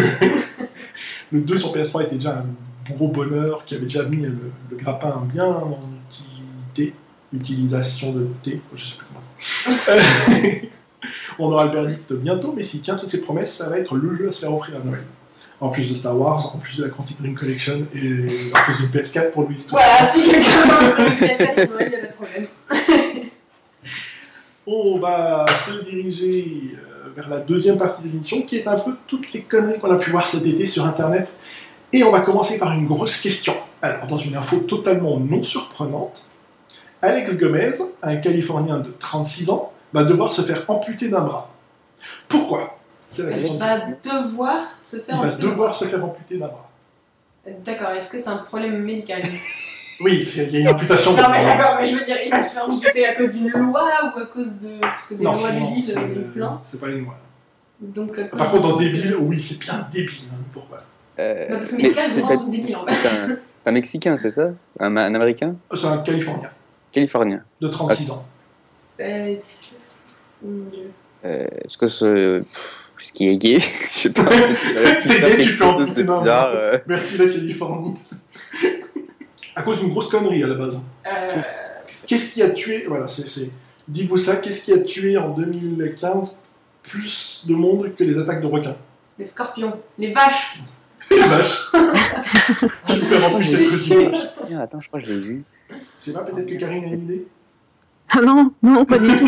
[1.31, 2.45] le 2 sur PS3 était déjà un
[2.93, 6.95] gros bonheur, qui avait déjà mis le, le grappin bien en utilité,
[7.33, 10.69] utilisation de T, je sais plus comment.
[11.39, 14.15] On aura le verdict bientôt, mais s'il tient toutes ses promesses, ça va être le
[14.17, 15.03] jeu à se faire offrir à Noël.
[15.61, 18.81] En plus de Star Wars, en plus de la Quantic Dream Collection et en plus
[18.81, 19.65] de PS4 pour Louis.
[19.69, 22.47] Voilà, si quelqu'un veut une PS4, il n'y a pas de problème.
[24.67, 28.91] On va se diriger euh, vers la deuxième partie de l'émission, qui est un peu
[29.07, 31.33] toutes les conneries qu'on a pu voir cet été sur Internet.
[31.93, 33.53] Et on va commencer par une grosse question.
[33.81, 36.25] Alors, dans une info totalement non surprenante,
[37.01, 37.71] Alex Gomez,
[38.03, 41.49] un Californien de 36 ans, va devoir se faire amputer d'un bras.
[42.27, 42.77] Pourquoi?
[43.07, 43.53] C'est la question.
[43.55, 45.47] Il va devoir se faire Il va amputer.
[45.47, 46.69] devoir se faire amputer d'un bras.
[47.65, 49.21] D'accord, est-ce que c'est un problème médical?
[50.01, 52.31] Oui, il y a une amputation de Non, mais d'accord, mais je veux dire, il
[52.31, 54.79] va se faire amputer à cause d'une loi ou à cause de.
[54.79, 56.01] Parce que des Non, lois non, débiles, a
[56.33, 56.61] plein.
[56.63, 57.15] c'est pas une loi.
[57.81, 60.23] Donc, Par contre, dans débile, oui, c'est bien débile.
[60.31, 60.77] hein, pourquoi?
[61.17, 61.87] Euh, parce c'est en
[62.85, 63.27] c'est un,
[63.63, 64.49] c'est un Mexicain, c'est ça?
[64.79, 65.55] Un, un Américain?
[65.75, 66.49] C'est un Californien
[66.91, 67.43] Californien.
[67.61, 68.25] de 36 ans.
[68.99, 69.35] Euh.
[71.25, 72.39] Euh, Est-ce que ce...
[72.39, 73.59] pff, ce qui est gay.
[73.91, 74.23] Je sais pas.
[74.25, 76.51] qu'il T'es gay, tu peux en de bizarre.
[76.55, 76.77] euh.
[76.87, 77.95] Merci la Californie.
[79.55, 80.79] à cause d'une grosse connerie à la base.
[81.05, 81.27] Euh,
[82.07, 83.27] Qu'est-ce qui a tué Voilà, c'est.
[83.27, 83.51] c'est-
[83.87, 86.37] Dites-vous ça, qu'est-ce qui a tué en 2015
[86.83, 88.75] plus de monde que les attaques de requins?
[89.17, 90.59] Les scorpions, les vaches.
[91.11, 91.59] Les vaches
[92.89, 94.59] Je vais faire en plus cette petite vache.
[94.61, 95.43] Attends, je crois que je l'ai vu.
[96.01, 97.27] Je sais pas, peut-être que Karine a une idée
[98.09, 99.27] Ah non, non, pas du tout.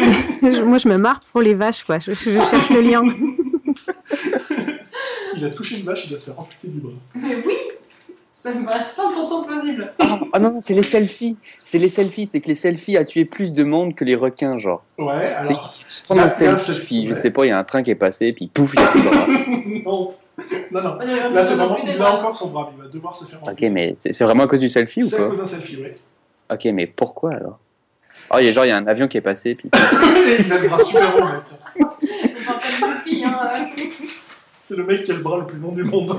[0.66, 2.00] Moi, je me marre pour les vaches, quoi.
[2.00, 3.04] Je, je cherche le lien.
[5.38, 6.92] Il a touché une vache, il doit se faire amputer du bras.
[7.16, 7.54] Mais oui
[8.34, 9.94] Ça me paraît 100% plausible.
[9.98, 11.38] Ah oh non, non, c'est les selfies.
[11.64, 12.28] C'est les selfies.
[12.30, 14.84] C'est que les selfies a tué plus de monde que les requins, genre.
[14.98, 15.74] Ouais, alors.
[16.14, 18.34] Y a- un selfie, je sais pas, il y a un train qui est passé,
[18.34, 19.28] puis pouf, il y a plus de bras.
[19.86, 20.14] non,
[20.72, 20.98] non, non.
[20.98, 21.78] On a- on Là, c'est vraiment.
[21.84, 24.44] Il a encore son bras, il va devoir se faire Ok, mais c'est c'est vraiment
[24.44, 25.98] à cause du selfie ou C'est à cause d'un selfie, ouais.
[26.52, 27.60] Ok, mais pourquoi alors?
[28.34, 29.70] Oh, il y a genre, il y a un avion qui est passé, puis.
[30.40, 31.42] il a le bras super long, mec.
[33.24, 33.70] Hein.
[34.62, 36.12] C'est le mec qui a le bras le plus long du monde.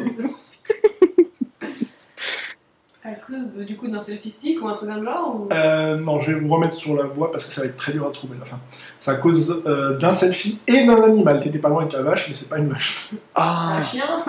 [3.04, 5.48] À cause du coup d'un selfie stick ou un truc le genre ou...
[5.52, 7.92] Euh, non, je vais vous remettre sur la voie parce que ça va être très
[7.92, 8.60] dur à trouver à la fin.
[9.00, 11.42] C'est à cause euh, d'un selfie et d'un animal.
[11.42, 13.08] T'étais pas loin avec la vache, mais c'est pas une vache.
[13.34, 14.24] Ah Un chien?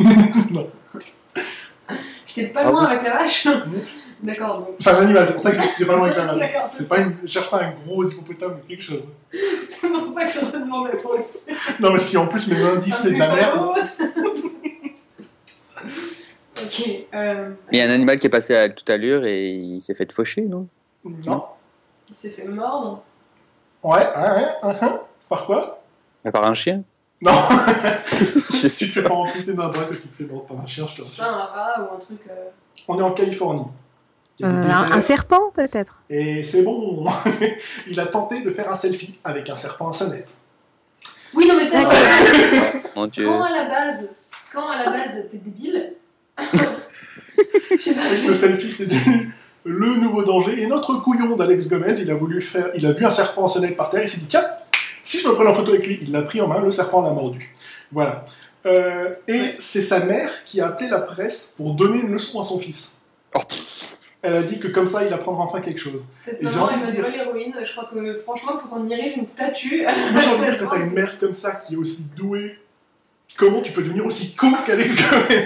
[0.50, 0.70] Non.
[2.26, 3.46] J'étais pas Ah loin avec la vache
[4.22, 6.38] D'accord, donc Enfin, un animal, c'est pour ça que j'étais pas loin avec la vache.
[6.38, 6.66] D'accord.
[6.70, 7.14] C'est pas une...
[7.22, 9.06] Je cherche pas un gros hippopotame ou quelque chose.
[9.30, 11.54] c'est pour ça que je te demandais pour être sûr.
[11.78, 13.76] Non, mais si en plus mes indices c'est de la merde.
[16.64, 19.80] ok, euh, Il y a un animal qui est passé à toute allure et il
[19.82, 20.66] s'est fait faucher, non?
[21.04, 21.44] Non.
[22.08, 23.02] il s'est fait mordre.
[23.82, 24.30] Ouais, ouais,
[24.64, 24.72] ouais.
[24.72, 25.00] uh-huh.
[25.28, 25.82] Par quoi?
[26.24, 26.82] Mais Par un chien
[27.20, 27.32] Non,
[28.10, 30.86] Je tu fais pas amputer d'un bras que tu te fais mordre par un chien,
[30.88, 31.24] je te rassure.
[31.24, 32.20] pas, un rat ou un truc.
[32.28, 32.48] euh,
[32.88, 33.66] On est en Californie.
[34.42, 36.00] Euh, un, serpent, peut-être?
[36.08, 37.04] Et c'est bon.
[37.90, 40.32] Il a tenté de faire un selfie avec un serpent à sonnette.
[41.34, 42.82] Oui, non, mais c'est vrai.
[42.94, 43.26] Mon dieu.
[43.26, 44.08] Quand à la base,
[44.52, 45.94] quand à la base t'es débile.
[48.26, 49.32] Le selfie, c'est devenu
[49.64, 50.62] le nouveau danger.
[50.62, 53.48] Et notre couillon d'Alex Gomez, il a voulu faire, il a vu un serpent en
[53.48, 54.44] sonnette par terre, il s'est dit tiens,
[55.02, 57.02] si je me prends en photo avec lui, il l'a pris en main, le serpent
[57.02, 57.54] l'a mordu.
[57.92, 58.24] Voilà.
[58.66, 62.44] Euh, et c'est sa mère qui a appelé la presse pour donner une leçon à
[62.44, 63.00] son fils.
[63.34, 63.40] Oh.
[64.20, 66.04] Elle a dit que comme ça, il apprendra enfin quelque chose.
[66.14, 67.54] Cette maman est dire- nouvelle héroïne.
[67.64, 69.82] Je crois que franchement, il faut qu'on érige une statue.
[70.12, 72.58] Moi, j'ai envie de dire, quand t'as une mère comme ça qui est aussi douée,
[73.36, 75.44] comment tu peux devenir aussi con qu'Alex Gomez?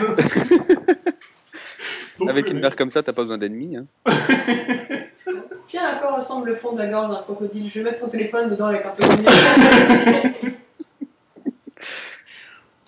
[2.29, 3.77] Avec le une mère comme ça, t'as pas besoin d'ennemis.
[3.77, 3.87] Hein.
[5.67, 8.09] Tiens, à quoi ressemble le fond de la gorge d'un crocodile Je vais mettre mon
[8.09, 10.53] téléphone dedans avec un peu de.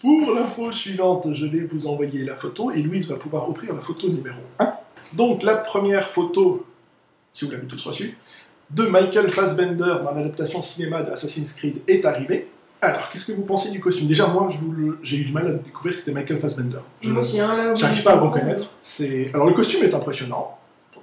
[0.00, 3.80] Pour l'info suivante, je vais vous envoyer la photo et Louise va pouvoir offrir la
[3.80, 4.74] photo numéro 1.
[5.14, 6.66] Donc la première photo,
[7.32, 8.18] si vous l'avez tous reçue,
[8.70, 12.48] de Michael Fassbender dans l'adaptation cinéma de Assassin's Creed est arrivée.
[12.80, 14.06] Alors, qu'est-ce que vous pensez du costume?
[14.08, 14.50] Déjà, moi,
[15.02, 16.78] j'ai eu du mal à découvrir que c'était Michael Fassbender.
[17.00, 18.72] Je- Moi aussi, hein, là où J'arrive pas à le reconnaître.
[18.82, 19.30] C'est...
[19.32, 20.58] Alors, le costume est impressionnant.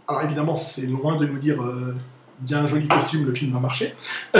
[0.07, 1.95] Alors, évidemment, c'est loin de nous dire euh,
[2.39, 3.95] bien joli costume, le film va marcher.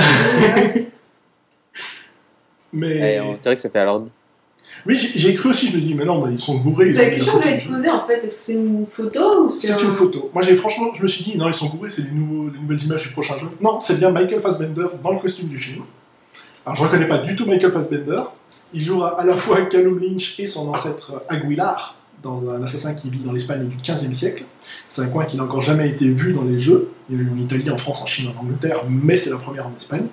[2.73, 3.15] Mais.
[3.15, 4.09] Et on dirait que ça fait à l'ordre.
[4.85, 6.89] Oui, j'ai cru aussi, je me dis, mais non, mais ils sont bourrés.
[6.89, 7.75] C'est la question que j'allais te photo.
[7.75, 8.13] poser en fait?
[8.19, 9.79] Est-ce que c'est une photo ou c'est C'est un...
[9.79, 10.31] une photo.
[10.33, 12.57] Moi, j'ai franchement, je me suis dit, non, ils sont bourrés, c'est les, nouveaux, les
[12.59, 13.47] nouvelles images du prochain jeu.
[13.59, 15.83] Non, c'est bien Michael Fassbender dans le costume du film.
[16.65, 18.21] Alors, je reconnais pas du tout Michael Fassbender.
[18.73, 23.09] Il jouera à la fois Callum Lynch et son ancêtre Aguilar dans un assassin qui
[23.09, 24.43] vit dans l'Espagne du XVe siècle.
[24.87, 26.91] C'est un coin qui n'a encore jamais été vu dans les jeux.
[27.09, 29.37] Il y a eu en Italie, en France, en Chine, en Angleterre, mais c'est la
[29.37, 30.05] première en Espagne.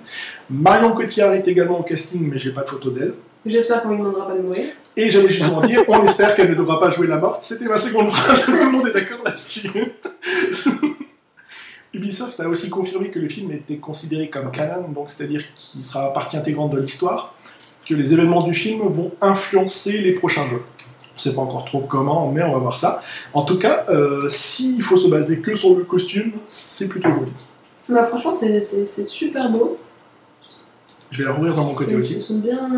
[0.49, 3.13] Marion Cotillard est également au casting, mais j'ai pas de photo d'elle.
[3.45, 4.65] J'espère qu'on lui demandera pas de mourir.
[4.97, 7.43] Et j'allais justement dire, on espère qu'elle ne devra pas jouer la morte.
[7.43, 9.69] C'était ma seconde phrase, tout le monde est d'accord là-dessus.
[11.93, 16.13] Ubisoft a aussi confirmé que le film était considéré comme canon, donc c'est-à-dire qu'il sera
[16.13, 17.33] partie intégrante de l'histoire,
[17.87, 20.61] que les événements du film vont influencer les prochains jeux.
[21.11, 23.01] On ne sait pas encore trop comment, mais on va voir ça.
[23.33, 27.31] En tout cas, euh, s'il faut se baser que sur le costume, c'est plutôt joli.
[27.89, 28.61] Bah, franchement, c'est
[29.07, 29.77] super beau.
[31.11, 32.21] Je vais la rouvrir dans mon côté Ils aussi.
[32.21, 32.69] sont bien.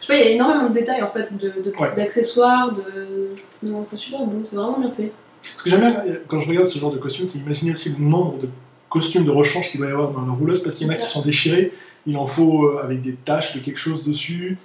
[0.00, 1.92] Je sais pas, il y a énormément de détails en fait, de- de- Ouais.
[1.94, 3.28] d'accessoires, de.
[3.62, 5.12] Non, c'est super beau, c'est vraiment bien fait.
[5.56, 7.98] Ce que j'aime bien quand je regarde ce genre de costume, c'est imaginer aussi le
[8.04, 8.48] nombre de
[8.88, 10.96] costumes de rechange qu'il doit y avoir dans la rouleuse, parce qu'il y en a
[10.96, 11.72] qui sont déchirés,
[12.06, 14.58] il en faut euh, avec des taches de quelque chose dessus.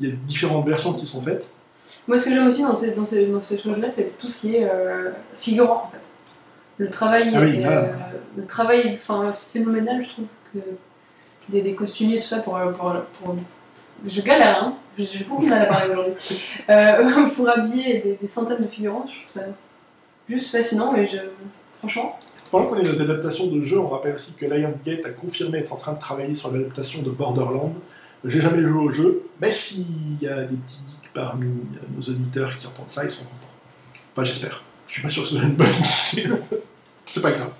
[0.00, 1.50] Il y a différentes versions qui sont faites.
[2.06, 4.40] Moi, ce que j'aime aussi dans ces, dans ces, dans ces choses-là, c'est tout ce
[4.42, 6.02] qui est euh, figurant en fait.
[6.78, 7.82] Le travail, Ah oui, est, là.
[7.82, 7.92] euh,
[8.36, 10.58] le travail enfin, phénoménal, je trouve, que
[11.48, 13.36] des, des costumiers, tout ça, pour, pour, pour-
[14.06, 14.76] je galère, hein.
[14.96, 16.14] j'ai j'ai beaucoup de mal à parler aujourd'hui.
[16.70, 19.40] Euh, pour habiller des, des centaines de figurants, je trouve ça
[20.28, 21.08] juste fascinant et
[21.78, 22.18] franchement,
[22.50, 25.58] Pendant qu'on est dans les adaptations de jeux, on rappelle aussi que Lionsgate a confirmé
[25.58, 27.74] être en train de travailler sur l'adaptation de Borderlands.
[28.24, 29.86] J'ai jamais joué au jeu, mais s'il
[30.20, 33.52] y a des petits geeks parmi euh, nos auditeurs qui entendent ça, ils sont contents.
[34.12, 34.62] Enfin, j'espère.
[34.88, 35.68] Je suis pas sûr que ce soit une bonne
[36.14, 36.28] idée.
[37.04, 37.52] C'est pas grave.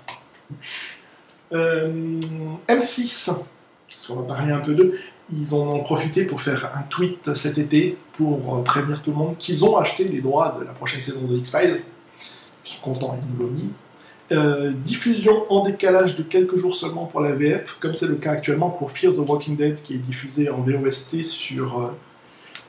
[1.53, 2.19] Euh,
[2.67, 4.99] M6, parce qu'on va parler un peu d'eux,
[5.31, 9.63] ils ont profité pour faire un tweet cet été pour prévenir tout le monde qu'ils
[9.63, 11.77] ont acheté les droits de la prochaine saison de X-Files.
[12.65, 13.69] Ils sont contents, ils nous l'ont dit.
[14.31, 18.31] Euh, diffusion en décalage de quelques jours seulement pour la VF, comme c'est le cas
[18.31, 21.87] actuellement pour Fear the Walking Dead, qui est diffusé en VOST sur euh,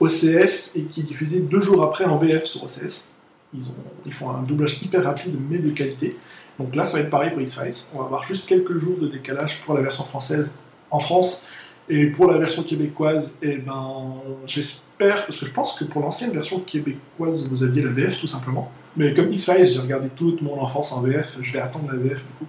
[0.00, 3.11] OCS et qui est diffusé deux jours après en VF sur OCS.
[3.53, 6.16] Ils font un doublage hyper rapide mais de qualité.
[6.59, 7.90] Donc là, ça va être pareil pour X-Files.
[7.94, 10.55] On va avoir juste quelques jours de décalage pour la version française
[10.90, 11.46] en France.
[11.88, 14.14] Et pour la version québécoise, eh ben,
[14.46, 18.29] j'espère, parce que je pense que pour l'ancienne version québécoise, vous aviez la VF tout
[18.29, 18.70] simplement.
[18.96, 22.18] Mais comme X-Files, j'ai regardé toute mon enfance en VF, je vais attendre la VF
[22.18, 22.46] du coup.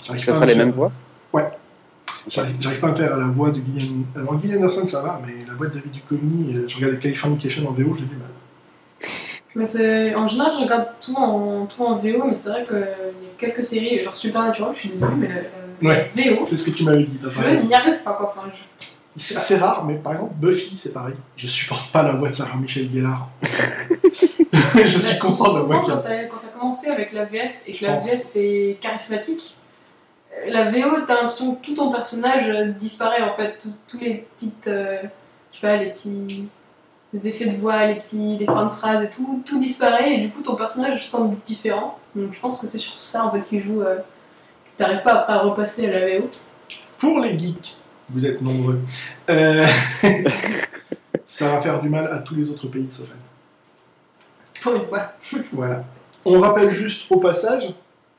[0.00, 0.92] Ce sera me les faire- mêmes voix
[2.28, 4.04] J'arrive j'arrive pas à me faire la voix de Gillian.
[4.14, 7.68] Alors, Gillian Anderson, ça va, mais la voix de David Duchovny, euh, je regardais Californication
[7.68, 8.28] en VO, j'ai du mal.
[9.56, 12.78] Mais c'est- en général, je regarde tout en, tout en VO, mais c'est vrai qu'il
[12.78, 12.86] y a
[13.36, 15.28] quelques séries, genre Supernatural, je suis désolée, mais
[15.82, 16.10] la, Ouais.
[16.14, 18.32] VO, C'est ce que tu m'avais dit, t'as pas je n'y arrive pas quoi.
[18.34, 21.14] Enfin, je- C'est rare, mais par exemple, Buffy, c'est pareil.
[21.36, 23.28] Je supporte pas la voix de Sarah Michel Gellar.
[24.74, 27.86] je suis content de la voix quand t'as commencé avec la VF et que Je
[27.86, 28.06] la pense.
[28.06, 29.56] VF est charismatique,
[30.32, 33.66] euh, la VO, t'as l'impression que tout ton personnage euh, disparaît en fait.
[33.86, 34.68] Tous les petites.
[34.68, 34.96] euh,
[35.52, 36.48] je sais pas, les petits.
[37.12, 38.38] les effets de voix, les petits.
[38.38, 41.98] les fins de phrases et tout, tout disparaît et du coup ton personnage semble différent.
[42.16, 43.82] Donc je pense que c'est surtout ça en fait qui joue.
[43.82, 46.30] euh, que t'arrives pas après à repasser à la VO.
[46.96, 47.76] Pour les geeks,
[48.12, 48.80] vous êtes nombreux.
[49.30, 49.66] Euh,
[51.26, 54.62] ça va faire du mal à tous les autres pays, sauf elle.
[54.62, 55.12] Pour une fois.
[55.52, 55.84] Voilà.
[56.24, 57.74] On rappelle juste au passage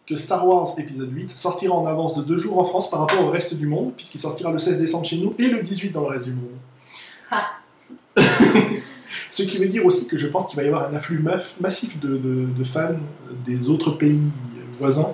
[0.06, 3.21] que Star Wars épisode 8 sortira en avance de deux jours en France par rapport
[3.23, 6.01] au reste du monde, puisqu'il sortira le 16 décembre chez nous et le 18 dans
[6.01, 6.51] le reste du monde.
[7.32, 7.51] Ah.
[9.29, 11.38] Ce qui veut dire aussi que je pense qu'il va y avoir un afflux ma-
[11.62, 12.95] massif de, de- de fans
[13.45, 14.23] des autres pays
[14.79, 15.13] voisins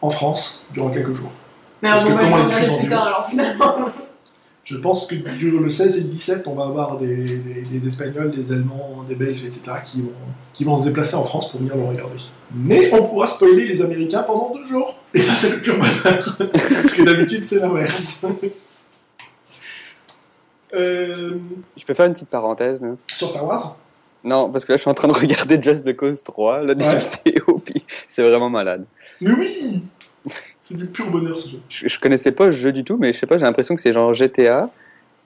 [0.00, 1.30] en France durant quelques jours.
[1.82, 3.76] Mais Parce que moi je comment en plus tard alors finalement.
[4.70, 8.30] Je pense que le 16 et le 17, on va avoir des, des- des Espagnols,
[8.36, 10.12] des Allemands, des Belges, etc., qui vont,
[10.52, 12.16] qui vont se déplacer en France pour venir le regarder.
[12.54, 14.94] Mais on pourra spoiler les Américains pendant deux jours.
[15.14, 16.36] Et ça, c'est le pur bonheur.
[16.52, 18.26] Parce que d'habitude, c'est l'inverse.
[20.74, 21.38] Euh,
[21.78, 23.78] Je peux faire une petite parenthèse, là sur Star Wars?
[24.22, 26.74] Non, parce que là, je suis en train de regarder Just the Cause 3, là,
[26.74, 26.98] des Ouais.
[27.24, 28.84] vidéos, puis c'est vraiment malade.
[29.22, 29.84] Mais oui
[30.68, 31.58] C'est du pur bonheur, ce jeu.
[31.70, 33.80] Je, je connaissais pas le jeu du tout, mais je sais pas, j'ai l'impression que
[33.80, 34.70] c'est genre GTA,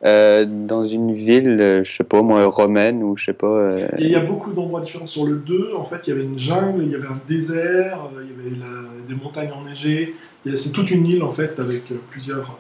[0.05, 3.47] euh, dans une ville, euh, je sais pas, moi, romaine, ou je sais pas...
[3.47, 5.07] euh, Et il y a beaucoup d'endroits différents.
[5.09, 8.09] Sur le 2, en fait, il y avait une jungle, il y avait un désert,
[8.17, 10.15] euh, il y avait la- des montagnes enneigées.
[10.45, 12.57] Il a- C'est toute une île, en fait, avec plusieurs...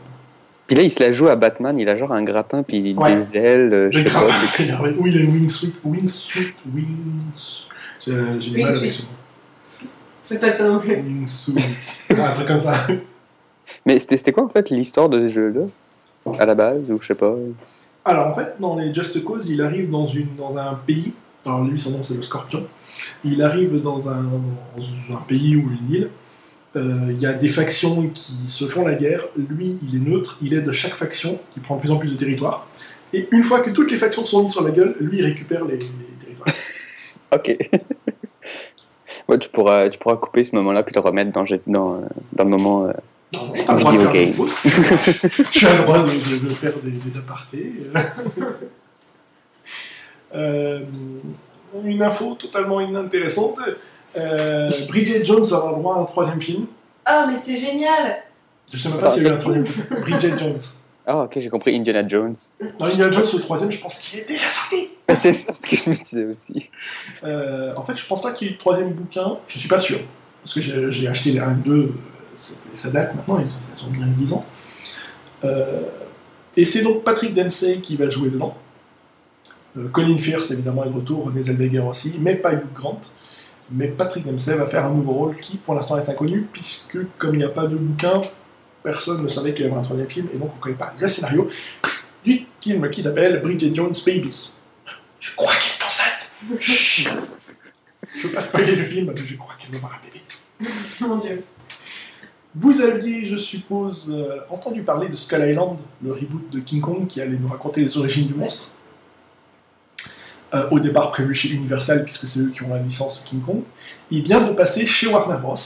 [0.66, 3.14] Puis là, il se la joue à Batman, il a genre un grappin, puis Ouais.
[3.16, 4.27] des ailes, euh, je pas.
[4.47, 4.73] c'est-.
[4.99, 7.66] Oui, les wingsuit, wingsuit, wings.
[8.05, 8.90] J'ai j'ai du mal avec Wingsuit.
[8.92, 9.09] ce mot.
[10.22, 10.96] C'est pas ça non plus.
[10.96, 11.54] Wingsuit.
[12.11, 12.87] Un truc comme ça.
[13.85, 15.66] Mais c'était c'était quoi, en fait, l'histoire de ce jeu-là?
[16.38, 17.35] À la base, ou je sais pas
[18.04, 21.12] Alors, en fait, dans les Just Cause, il arrive dans, une, dans un pays.
[21.44, 22.64] Alors, lui, son nom, c'est le Scorpion.
[23.24, 26.11] Il arrive dans un, dans un pays ou une île.
[26.76, 29.24] Euh, Il y a des factions qui se font la guerre.
[29.37, 30.38] Lui, il est neutre.
[30.42, 32.68] Il aide chaque faction qui prend de plus en plus de territoire.
[33.12, 35.64] Et une fois que toutes les factions sont mises sur la gueule, lui, il récupère
[35.64, 36.48] les, les territoires.
[37.35, 37.56] Ok.
[39.33, 42.01] Ouais, tu pourras, tu pourras couper ce moment-là, puis le remettre dans, dans,
[42.33, 42.85] dans le moment...
[42.87, 42.92] euh,
[43.33, 44.33] Non, t'as le game.
[45.51, 47.73] tu as le droit de, de- de faire des, des apartés.
[50.35, 50.81] Euh,
[51.85, 53.59] une info totalement inintéressante.
[54.16, 56.66] Euh, Bridget Jones va avoir droit à un troisième film.
[57.05, 58.16] Ah, mais c'est génial
[58.73, 59.87] Je sais même pas s'il y a eu un troisième film.
[60.01, 60.59] Bridget Jones.
[61.07, 62.35] Ah, ok, j'ai compris Indiana Jones.
[62.81, 64.88] Indiana Jones, le troisième, je pense qu'il est déjà sorti.
[65.09, 66.71] Ah, c'est ça que je me disais aussi.
[67.25, 69.38] Euh, en fait, je pense pas qu'il y ait eu de troisième bouquin.
[69.49, 69.99] Je suis pas sûr.
[70.45, 70.61] Parce que
[70.91, 71.88] j'ai acheté les 1 et 2, euh,
[72.37, 74.45] c'était- ça date maintenant, ils, ils ont bien 10 ans.
[75.45, 75.83] Euh,
[76.57, 78.57] et c'est donc Patrick Dempsey qui va jouer dedans.
[79.77, 83.01] Euh, Colin Firth, évidemment, est de retour, René Zellweger aussi, mais pas Hugh Grant.
[83.71, 87.35] Mais Patrick Dempsey va faire un nouveau rôle qui, pour l'instant, est inconnu, puisque, comme
[87.35, 88.21] il n'y a pas de bouquin,
[88.83, 90.95] personne ne savait qu'il y avait un troisième film, et donc on ne connaît pas
[90.99, 91.49] le scénario
[92.25, 94.51] du film qui s'appelle Bridget Jones Baby.
[95.21, 97.09] Je crois qu'elle est enceinte Chut.
[98.16, 100.73] Je veux pas spoiler le film, mais je crois qu'elle va avoir un bébé.
[101.01, 101.42] Mon dieu.
[102.55, 107.07] Vous aviez, je suppose, euh, entendu parler de Skull Island, le reboot de King Kong
[107.07, 108.71] qui allait nous raconter les origines du monstre.
[110.55, 113.40] Euh, au départ prévu chez Universal, puisque c'est eux qui ont la licence de King
[113.40, 113.62] Kong.
[114.11, 115.57] Il vient de passer chez Warner Bros.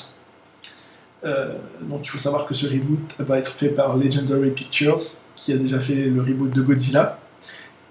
[1.27, 5.01] Euh, donc il faut savoir que ce reboot va être fait par Legendary Pictures,
[5.35, 7.19] qui a déjà fait le reboot de Godzilla,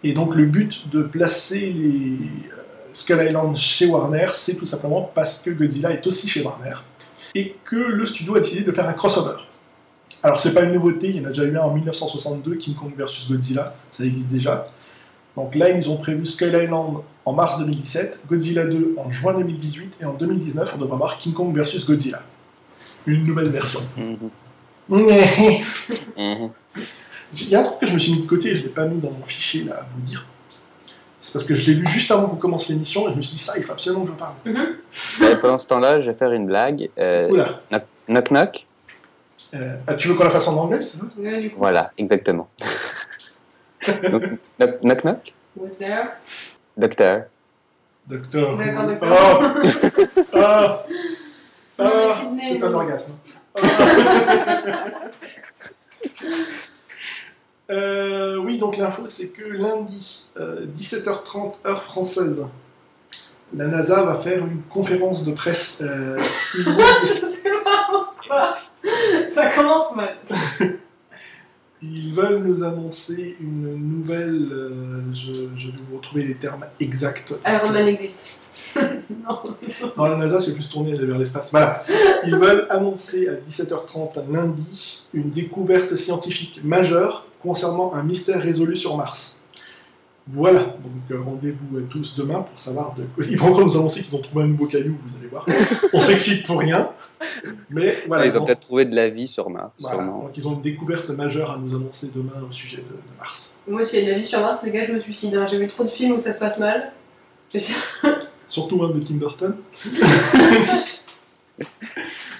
[0.03, 2.17] Et donc le but de placer les
[2.51, 6.75] euh, Skull Island chez Warner, c'est tout simplement parce que Godzilla est aussi chez Warner
[7.33, 9.43] et que le studio a décidé de faire un crossover.
[10.23, 12.75] Alors c'est pas une nouveauté, il y en a déjà eu un en 1962, King
[12.75, 14.71] Kong vs Godzilla, ça existe déjà.
[15.35, 19.97] Donc là, ils ont prévu Skull Island en mars 2017, Godzilla 2 en juin 2018,
[20.01, 22.21] et en 2019, on devra voir King Kong vs Godzilla.
[23.07, 23.79] Une nouvelle version.
[24.87, 26.51] Mhm.
[27.33, 28.69] Il y a un truc que je me suis mis de côté, je ne l'ai
[28.69, 30.25] pas mis dans mon fichier là à vous dire.
[31.19, 33.35] C'est parce que je l'ai lu juste avant qu'on commence l'émission, et je me suis
[33.35, 34.35] dit ça, il faut absolument que je parle.
[35.31, 36.89] Et pendant ce temps-là, je vais faire une blague.
[36.99, 37.61] Euh, Oula,
[38.07, 38.67] knock knock.
[39.55, 41.05] euh, ah, tu veux qu'on la fasse en anglais, c'est ça?
[41.17, 42.47] Ouais, du coup, Voilà, exactement.
[44.11, 44.23] Donc,
[44.59, 45.01] knock knock.
[45.03, 45.33] knock.
[45.57, 46.09] was there?
[46.77, 47.23] Docteur.
[48.07, 48.55] Docteur.
[48.55, 49.55] D'accord, Oh, d'accord.
[50.35, 50.93] oh,
[51.79, 52.77] Non, mais Sydney, c'est un non.
[52.79, 53.13] orgasme.
[57.71, 62.45] Euh, oui, donc l'info, c'est que lundi, euh, 17h30 heure française,
[63.55, 65.79] la NASA va faire une conférence de presse.
[65.81, 66.21] euh,
[66.59, 66.77] ils ont-
[69.29, 70.15] Ça commence mal.
[71.81, 74.47] Ils veulent nous annoncer une nouvelle.
[74.51, 77.33] euh, je, je vais vous retrouver les termes exacts.
[77.47, 78.27] Iron Man existe.
[78.75, 79.39] Non.
[79.97, 81.51] Dans la NASA, c'est plus tourné vers l'espace.
[81.51, 81.83] Voilà.
[82.25, 88.97] Ils veulent annoncer à 17h30 lundi une découverte scientifique majeure concernant un mystère résolu sur
[88.97, 89.41] Mars.
[90.27, 90.61] Voilà.
[90.61, 93.23] Donc euh, rendez-vous euh, tous demain pour savoir de quoi.
[93.29, 95.45] Ils vont encore nous annoncer qu'ils ont trouvé un nouveau caillou, vous allez voir.
[95.93, 96.89] On s'excite pour rien.
[97.69, 98.25] Mais voilà.
[98.25, 99.73] ils ont peut-être trouvé de la vie sur Mars.
[99.79, 99.97] voilà.
[99.97, 100.23] sûrement.
[100.23, 103.59] Donc ils ont une découverte majeure à nous annoncer demain au sujet de, de Mars.
[103.67, 105.35] Moi, s'il y a de la vie sur Mars, les gars, je me suicide.
[105.35, 105.45] hein.
[105.47, 106.91] J'ai vu trop de films où ça se passe mal.
[108.47, 109.55] Surtout un de Tim Burton.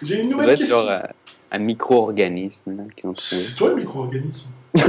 [0.04, 0.82] J'ai une nouvelle être question.
[0.82, 1.04] genre un,
[1.52, 3.42] un micro-organisme là, qu'ils ont trouvé.
[3.42, 4.50] C'est toi le micro-organisme.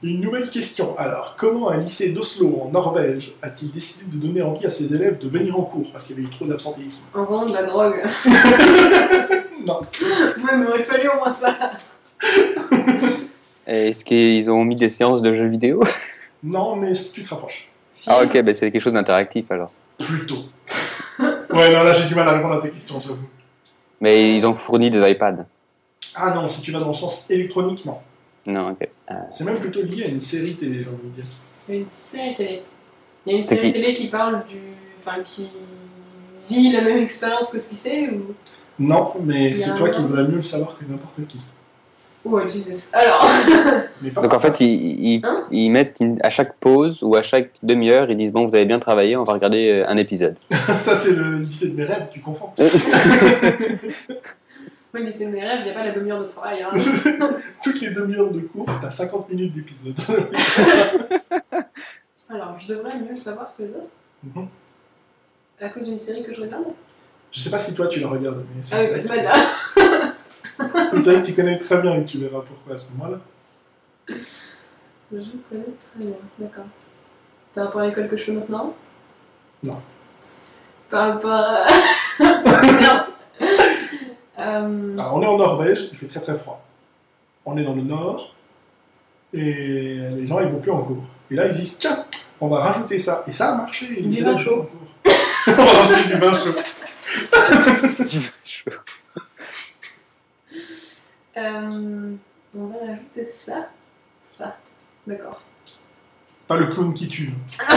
[0.00, 0.96] Une nouvelle question.
[0.96, 5.18] Alors, comment un lycée d'Oslo, en Norvège, a-t-il décidé de donner envie à ses élèves
[5.18, 7.06] de venir en cours parce qu'il y avait eu trop d'absentéisme?
[7.14, 8.00] En vendant de la drogue.
[9.66, 9.80] Non.
[10.38, 11.72] Moi, il m'aurait fallu au moins ça.
[13.66, 15.82] Est-ce qu'ils ont mis des séances de jeux vidéo?
[16.44, 17.67] Non, mais tu te rapproches.
[18.06, 19.70] Ah ok, ben c'est quelque chose d'interactif alors.
[19.98, 20.44] Plutôt.
[21.18, 23.18] ouais, non, là j'ai du mal à répondre à tes questions, j'avoue.
[24.00, 25.46] Mais ils ont fourni des iPads.
[26.14, 27.98] Ah non, si tu vas dans le sens électronique, non.
[28.46, 28.88] Non, ok.
[29.08, 31.24] Ah, C'est même plutôt lié à une série télé, j'ai envie de dire.
[31.68, 32.62] Une série télé.
[33.26, 34.58] Il y a une série qui télé qui parle du.
[35.00, 35.48] Enfin, qui
[36.48, 38.34] vit la même expérience que ce qu'il sait ou?
[38.78, 41.40] Non, mais c'est toi qui devrais mieux le savoir que n'importe qui.
[42.30, 42.90] Oh, Jesus.
[42.92, 43.26] Alors.
[44.22, 47.50] Donc en fait, ils, ils, Hein ils mettent une- à chaque pause ou à chaque
[47.62, 50.36] demi-heure, ils disent bon, vous avez bien travaillé, on va regarder euh, un épisode.
[50.76, 52.50] ça c'est le lycée de mes rêves, tu confonds.
[54.94, 56.62] Oui, mais c'est mes rêves, il n'y a pas la demi-heure de travail.
[56.62, 56.70] Hein.
[57.62, 59.94] Toutes les demi-heures de cours, t'as 50 minutes d'épisode.
[62.30, 63.92] Alors, je devrais mieux le savoir que les autres
[64.24, 64.48] Mhm.
[65.60, 66.64] À cause d'une série que je regarde
[67.30, 69.16] Je sais pas si toi tu la regardes, mais c'est Ah oui, bah, c'est pas
[70.90, 73.18] c'est que tu connais très bien et tu verras pourquoi à ce moment-là.
[74.08, 75.16] Je
[75.48, 76.64] connais très bien, d'accord.
[77.54, 78.74] Par rapport à l'école que je fais maintenant?
[79.62, 79.80] Non.
[80.90, 81.66] Par rapport à.
[82.20, 83.04] non.
[84.38, 86.64] Euh, Alors, on est en Norvège, il fait très très froid.
[87.44, 88.34] On est dans le nord
[89.32, 91.04] et les gens ils vont plus en cours.
[91.30, 92.04] Et là ils disent tiens,
[92.40, 93.24] on va rajouter ça.
[93.26, 93.86] Et ça a marché.
[94.02, 94.68] Du vin chaud.
[95.46, 96.54] on va rajouter du vin chaud.
[101.38, 102.12] euh,
[102.56, 103.68] on va rajouter ça.
[104.20, 104.56] Ça.
[105.06, 105.40] D'accord.
[106.46, 107.32] Pas le clown qui tue.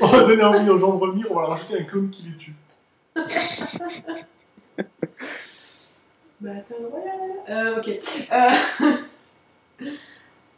[0.00, 2.22] on va donner envie aux gens de revenir, on va leur rajouter un clown qui
[2.28, 2.54] les tue.
[6.40, 7.20] Battle Royale.
[7.48, 7.90] Euh, ok.
[8.32, 8.50] Euh,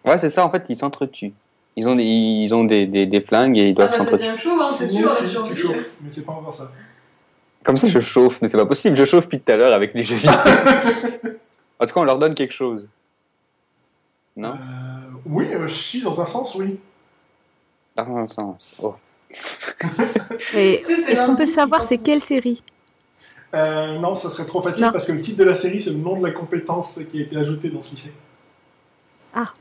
[0.05, 1.33] Ouais, c'est ça, en fait, ils s'entretuent.
[1.75, 4.05] Ils ont des, ils ont des, des, des flingues et ils ah doivent bah ça
[4.05, 4.27] s'entretuer.
[4.29, 6.55] devient chaud, hein, c'est mieux sûr, que la tu, tu chauffes, mais c'est pas encore
[6.55, 6.71] ça.
[7.67, 9.93] Comme ça, je chauffe, mais c'est pas possible, je chauffe depuis tout à l'heure avec
[9.93, 10.31] les jeux vidéo.
[11.81, 12.89] en tout cas, on leur donne quelque chose.
[14.37, 14.51] Non?
[14.51, 14.55] Euh,
[15.27, 16.79] oui, euh, je suis dans un sens, oui.
[17.97, 18.73] Dans un sens.
[18.81, 18.95] Oh.
[20.55, 22.63] Est-ce qu'on peut savoir c'est quelle série?
[23.53, 24.93] Euh, non, ça serait trop facile Non.
[24.93, 27.23] parce que le titre de la série, c'est le nom de la compétence qui a
[27.23, 28.13] été ajoutée dans ce lycée.
[29.35, 29.53] Ah.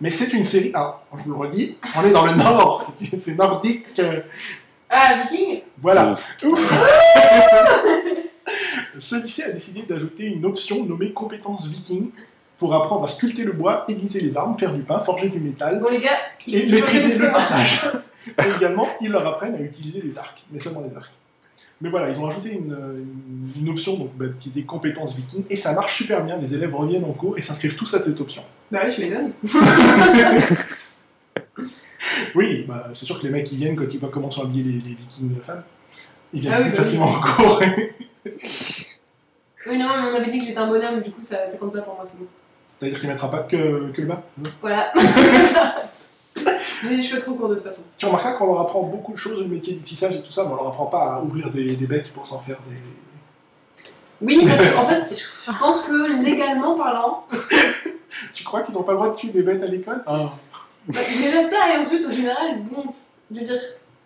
[0.00, 0.72] Mais c'est une série.
[0.74, 2.82] Ah, je vous le redis, on est dans le nord,
[3.16, 4.00] c'est nordique.
[4.88, 5.62] Ah, Viking?
[5.78, 6.16] Voilà.
[9.00, 12.10] Ce lycée a décidé d'ajouter une option nommée compétence viking
[12.58, 15.80] pour apprendre à sculpter le bois, aiguiser les armes, faire du pain, forger du métal
[15.80, 16.10] Bon, les gars,
[16.46, 17.82] il et maîtriser le tissage.
[18.26, 21.12] Et également, ils leur apprennent à utiliser les arcs, mais seulement les arcs.
[21.82, 26.24] Mais voilà, ils ont ajouté une, option donc baptisée compétence viking et ça marche super
[26.24, 26.38] bien.
[26.38, 28.42] Les élèves reviennent en cours et s'inscrivent tous à cette option.
[28.70, 29.32] Bah oui, je m'étonne.
[32.34, 34.64] Oui, bah, c'est sûr que les mecs qui viennent quand ils voient comment sont habillés
[34.64, 35.62] les, les vikings femmes,
[36.32, 36.84] ils viennent Ah oui, plus bah oui.
[36.84, 37.60] facilement en cours.
[39.66, 41.72] Oui, non, mais on avait dit que j'étais un bonhomme, du coup, ça, ça compte
[41.72, 42.26] pas pour moi, c'est bon.
[42.66, 44.22] C'est-à-dire qu'il ne mettra pas que, que le bas.
[44.60, 44.92] Voilà.
[44.94, 45.74] C'est ça?
[46.82, 47.84] J'ai les cheveux trop courts de toute façon.
[47.96, 50.44] Tu remarqueras qu'on leur apprend beaucoup de choses, le métier du tissage et tout ça,
[50.44, 52.76] mais on leur apprend pas à ouvrir des, des becs pour s'en faire des.
[54.20, 57.24] Oui, parce qu'en fait, je pense que légalement parlant,
[58.34, 60.02] Tu crois qu'ils n'ont pas le droit de tuer des bêtes à l'école?
[60.06, 60.32] Ah.
[60.88, 62.84] Bah, déjà ça, et ensuite, au général, bon,
[63.32, 63.60] je veux dire,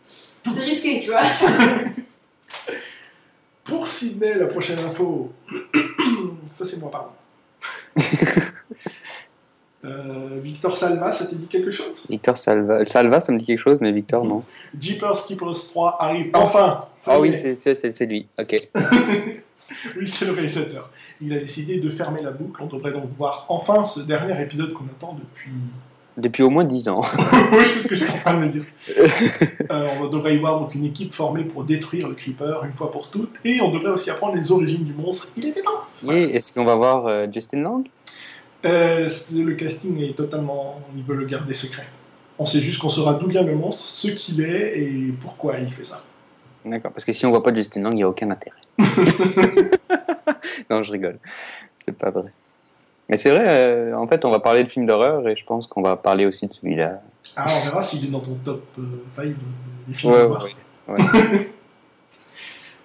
[0.06, 1.22] c'est risqué, tu vois.
[3.64, 5.32] Pour Sydney, la prochaine info.
[6.54, 7.10] ça, c'est moi, pardon.
[9.84, 12.04] Euh, Victor Salva, ça te dit quelque chose?
[12.10, 12.84] Victor Salva.
[12.84, 14.42] Salva, ça me dit quelque chose, mais Victor, non.
[14.78, 17.36] Jeepers Keepers 3 arrive enfin Ah oui, est.
[17.36, 18.26] c'est- c'est c'est- c'est lui.
[18.38, 18.56] Ok.
[19.96, 20.90] Oui, c'est le réalisateur.
[21.20, 22.60] Il a décidé de fermer la boucle.
[22.60, 25.52] On devrait donc voir enfin ce dernier épisode qu'on attend depuis.
[26.18, 27.00] Depuis au moins 10 ans.
[27.52, 28.64] oui, c'est ce que j'étais en train de me dire.
[29.70, 32.90] Euh, on devrait y voir donc une équipe formée pour détruire le Creeper une fois
[32.90, 33.36] pour toutes.
[33.44, 35.28] Et on devrait aussi apprendre les origines du monstre.
[35.36, 37.86] Il était temps Et est-ce qu'on va voir euh, Justin Lang?
[38.64, 40.80] Euh, Le casting est totalement.
[40.96, 41.86] Il veut le garder secret.
[42.38, 45.70] On sait juste qu'on saura d'où vient le monstre, ce qu'il est et pourquoi il
[45.70, 46.02] fait ça.
[46.64, 48.56] D'accord, parce que si on voit pas Justin Lang, il n'y a aucun intérêt.
[50.70, 51.18] non, je rigole.
[51.76, 52.30] C'est pas vrai.
[53.08, 55.66] Mais c'est vrai, euh, en fait, on va parler de films d'horreur et je pense
[55.66, 57.00] qu'on va parler aussi de celui-là.
[57.36, 58.82] Ah, on verra s'il est dans ton top euh,
[59.16, 59.24] 5
[59.88, 60.48] des films Ouais, d'horreur.
[60.88, 60.96] ouais.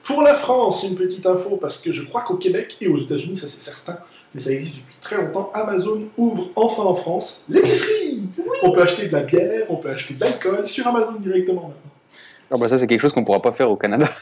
[0.04, 3.38] Pour la France, une petite info, parce que je crois qu'au Québec et aux États-Unis,
[3.38, 3.98] ça c'est certain,
[4.36, 8.28] mais ça existe depuis très longtemps, Amazon ouvre enfin en France l'épicerie
[8.64, 11.92] On peut acheter de la bière, on peut acheter de l'alcool sur Amazon directement maintenant.
[12.52, 14.08] Ah bah ça, c'est quelque chose qu'on pourra pas faire au Canada.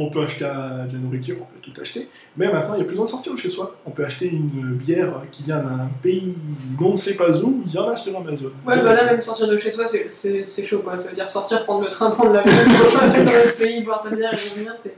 [0.00, 2.84] On peut acheter de la nourriture, on peut tout acheter, mais maintenant il n'y a
[2.84, 3.76] plus besoin de sortir de chez soi.
[3.84, 6.36] On peut acheter une bière qui vient d'un pays
[6.78, 8.52] dont on ne sait pas où, il y en a sur Amazon.
[8.64, 10.96] Ouais, bah là, même sortir de chez soi, c'est- chaud, quoi.
[10.96, 12.52] Ça veut dire sortir, prendre le train, prendre l'avion,
[13.00, 14.96] passer dans notre pays, boire ta bière et revenir, c'est.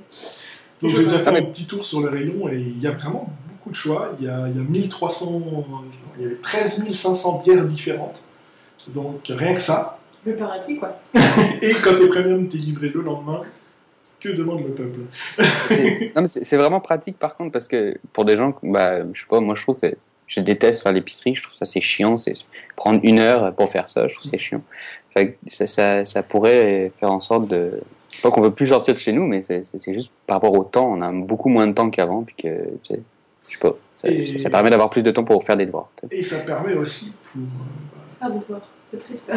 [0.83, 3.33] Donc j'ai déjà fait un petit tour sur le rayon et il y a vraiment
[3.49, 4.13] beaucoup de choix.
[4.21, 5.43] Il y a, il y a 1300,
[6.19, 8.25] il y avait 13 500 bières différentes.
[8.89, 9.99] Donc rien que ça.
[10.27, 10.99] Le paradis, quoi.
[11.63, 13.43] Et quand t'es premium, t'es livré le lendemain.
[14.21, 15.01] Que demande le peuple
[16.27, 19.55] C'est- vraiment pratique par contre parce que pour des gens, bah, je sais pas, moi
[19.55, 19.95] je trouve que
[20.27, 22.35] je déteste faire l'épicerie, je trouve ça c'est chiant, c'est
[22.77, 24.63] prendre une heure pour faire ça, je trouve c'est chiant.
[25.49, 27.81] Ça, ça, ça pourrait faire en sorte de.
[28.23, 29.63] Pas qu'on veut plus sortir de chez nous, mais c'est
[29.93, 32.49] juste par rapport au temps, on a beaucoup moins de temps qu'avant, puis que,
[32.89, 32.95] je
[33.53, 35.91] sais pas, ça, Et- ça permet d'avoir plus de temps pour faire des devoirs.
[36.11, 37.41] Et ça permet aussi pour
[38.23, 38.61] euh, Ah, d'accord.
[38.85, 39.33] C'est triste.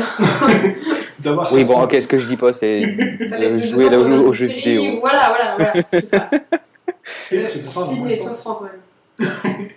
[1.19, 1.53] d'avoir.
[1.53, 4.99] Oui, bon, ok, ce que je dis pas, c'est de jouer là- jeux série, vidéo.
[4.99, 5.73] Voilà, voilà, voilà.
[5.93, 6.29] C'est ça.
[7.31, 8.17] Et c'est pour ça, temps.
[8.17, 9.69] sauf franc, quand même.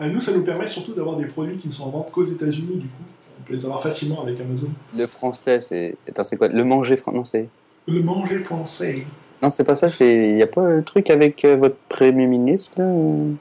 [0.00, 2.24] Euh, Nous, ça nous permet surtout d'avoir des produits qui ne sont en vente qu'aux
[2.24, 3.02] États-Unis, du coup.
[3.40, 4.68] On peut les avoir facilement avec Amazon.
[4.96, 5.96] Le français, c'est.
[6.08, 6.48] Attends, c'est quoi?
[6.48, 7.48] Le manger français Non, c'est.
[7.88, 9.04] Le manger français.
[9.42, 9.88] Non, c'est pas ça.
[10.00, 13.36] Il n'y a pas un truc avec euh, votre Premier ministre, là ou-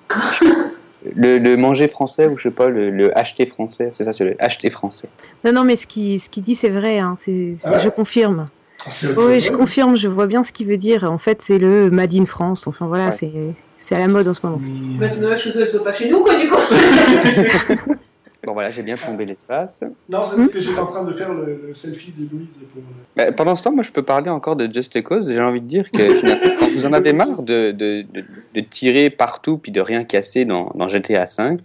[1.15, 3.89] le, le manger français, ou je sais pas, le, le acheter français.
[3.91, 5.07] C'est ça, c'est le acheter français.
[5.43, 6.99] Non, non, mais ce qu'il ce qu'il dit, c'est vrai.
[6.99, 8.45] hein, c'est- Ah je confirme.
[8.85, 9.95] Ah, Oui, je confirme.
[9.95, 11.03] Je vois bien ce qu'il veut dire.
[11.09, 12.67] En fait, c'est le Made in France.
[12.67, 13.11] Enfin, voilà, Ouais.
[13.13, 13.31] c'est
[13.77, 14.59] c'est à la mode en ce moment.
[14.99, 16.57] Bah, c'est dommage que ne soit pas chez nous, quoi, du coup.
[18.45, 19.81] Bon, voilà, j'ai bien plombé l'espace.
[20.09, 22.81] Non, c'est parce que j'étais en train de faire le, le selfie de Louise pour.
[23.15, 25.31] Bah, pendant ce temps, moi, je peux parler encore de Just Cause.
[25.31, 29.09] J'ai envie de dire que quand vous en avez marre de, de, de, de tirer
[29.09, 31.57] partout puis de rien casser dans, dans GTA V,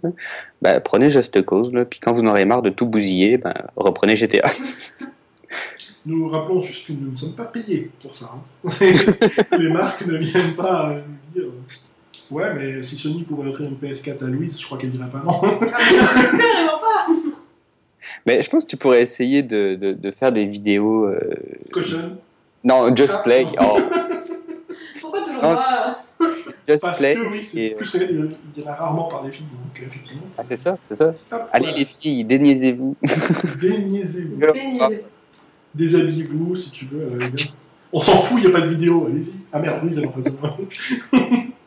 [0.61, 1.73] bah, prenez Just Cause.
[1.73, 4.49] Là, puis quand vous en aurez marre de tout bousiller, bah, reprenez GTA.
[6.05, 8.31] Nous rappelons juste que nous ne sommes pas payés pour ça.
[8.33, 8.69] hein.
[9.59, 11.01] Les marques ne viennent pas euh,
[11.35, 11.51] nous dire.
[12.31, 15.23] Ouais, mais si Sony pouvait offrir une PS4 à Louise, je crois qu'elle dirait pas
[15.25, 15.39] non.
[15.43, 15.67] Ah, mais
[16.37, 17.07] Carrément pas.
[18.25, 21.05] Mais je pense que tu pourrais essayer de, de, de faire des vidéos.
[21.05, 21.19] euh.
[22.63, 23.21] Non, Just Ah.
[23.23, 23.47] Play.
[23.59, 23.77] Oh,
[25.01, 25.55] Pourquoi toujours Non.
[25.55, 26.03] pas
[26.67, 27.15] Just Parce Play.
[27.15, 27.93] que oui, c'est et, euh, plus
[28.55, 30.21] il y en a rarement par des filles, donc effectivement.
[30.37, 31.07] Ah, c'est ça, c'est ça.
[31.31, 31.79] Hop, Allez voilà.
[31.79, 32.95] les filles, déniaisez-vous.
[33.61, 34.39] Déniaisez-vous.
[34.53, 35.03] Dénier.
[35.73, 37.01] Déshabillez-vous si tu veux.
[37.13, 37.19] euh.
[37.91, 39.33] On s'en fout, il n'y a pas de vidéo, allez-y.
[39.51, 40.25] Ah merde, Louise, elle en passe.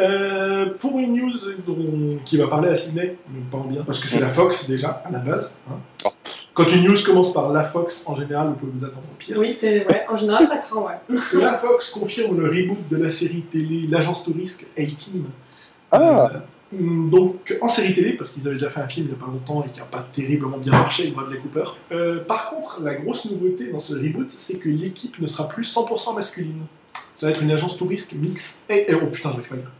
[0.00, 1.32] Euh, pour une news
[1.66, 3.16] dont- qui va parler à Sydney,
[3.50, 5.52] pas en bien, parce que c'est la Fox déjà, à la base.
[5.70, 5.74] hein.
[6.04, 6.08] Oh.
[6.54, 9.36] Quand une news commence par la Fox, en général, vous pouvez vous attendre au pire.
[9.38, 10.04] Oui, c'est vrai.
[10.08, 11.16] En général, ça craint, ouais.
[11.40, 15.24] La Fox confirme le reboot de la série télé L'Agence Touriste A-Team.
[15.92, 16.30] Ah.
[16.34, 16.38] Euh,
[17.10, 19.30] donc en série télé, parce qu'ils avaient déjà fait un film il n'y a pas
[19.30, 21.64] longtemps et qui n'a pas terriblement bien marché avec Bradley Cooper.
[21.92, 25.64] Euh, par contre, la grosse nouveauté dans ce reboot, c'est que l'équipe ne sera plus
[25.64, 26.62] 100% masculine.
[27.16, 28.64] Ça va être une agence touriste mix.
[28.68, 29.70] Et, et- oh putain, je vais pas le dire.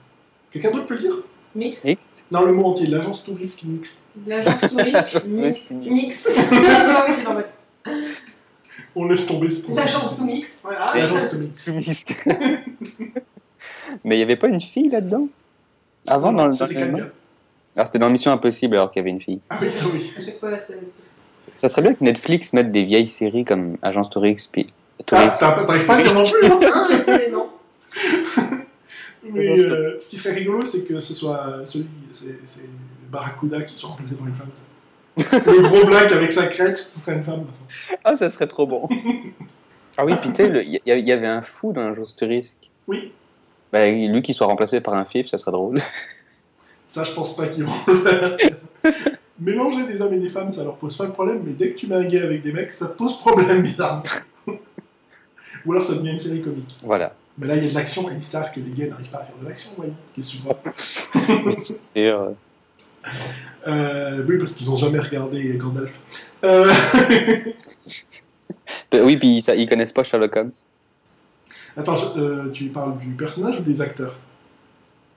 [0.53, 1.13] Quelqu'un d'autre peut le dire
[1.55, 1.85] Mixte.
[1.85, 4.05] Mixte Non, le mot entier, l'agence touriste mixte.
[4.27, 5.71] L'agence touriste.
[5.73, 6.29] Mixte.
[6.31, 6.57] Fait.
[8.97, 9.77] On laisse tomber ce truc.
[9.77, 10.29] L'agence tout.
[10.63, 10.87] Voilà.
[10.95, 11.69] L'agence tout mixte.
[14.05, 15.29] Mais il n'y avait pas une fille là-dedans?
[16.07, 16.53] Avant, dans le.
[16.53, 17.09] dans C'était le- quelqu'un.
[17.77, 19.41] Ah, c'était dans Mission Impossible alors qu'il y avait une fille.
[19.51, 20.13] Ah oui, ça oui.
[20.17, 20.81] À chaque fois, c'est.
[20.89, 21.17] c'est-
[21.55, 24.51] Ça serait bien que Netflix mette des vieilles séries comme Agence Touriste.
[24.53, 24.67] Puis...
[24.69, 25.41] Ah, Touriste.
[25.41, 26.89] t'as- t'arrives pas non plus, hein
[27.33, 27.47] Non,
[29.25, 32.39] mais euh, ce qui serait rigolo, c'est que ce soit euh, celui, c'est
[33.11, 34.49] Barracuda qui soit remplacé par une femme.
[35.17, 37.45] le gros black avec sa crête, ce serait une femme.
[38.05, 38.89] Ah, ça serait trop bon.
[39.99, 42.59] ah oui, puis tu sais, le- il y, avait un fou dans Agence Touriste.
[42.87, 43.13] Oui,
[43.73, 45.79] Bah, lui qui soit remplacé par un fif, ça serait drôle.
[46.87, 48.37] ça je pense pas qu'ils vont le faire.
[49.39, 51.79] Mélanger des hommes et des femmes, ça leur pose pas de problème, mais dès que
[51.79, 54.03] tu mets un gay avec des mecs, ça pose problème bizarrement.
[55.67, 56.75] Ou alors ça devient une série comique.
[56.83, 57.15] Voilà.
[57.41, 59.21] Mais là, il y a de l'action et ils savent que les gays n'arrivent pas
[59.21, 59.95] à faire de l'action, voyons.
[60.15, 62.09] Qu'est-ce que tu
[63.67, 65.91] euh, Oui, parce qu'ils ont jamais regardé Gandalf.
[66.45, 66.71] Euh...
[68.93, 70.53] oui, puis ça, ils connaissent pas Sherlock Holmes.
[71.79, 74.15] Attends, je- euh, tu parles du personnage ou des acteurs?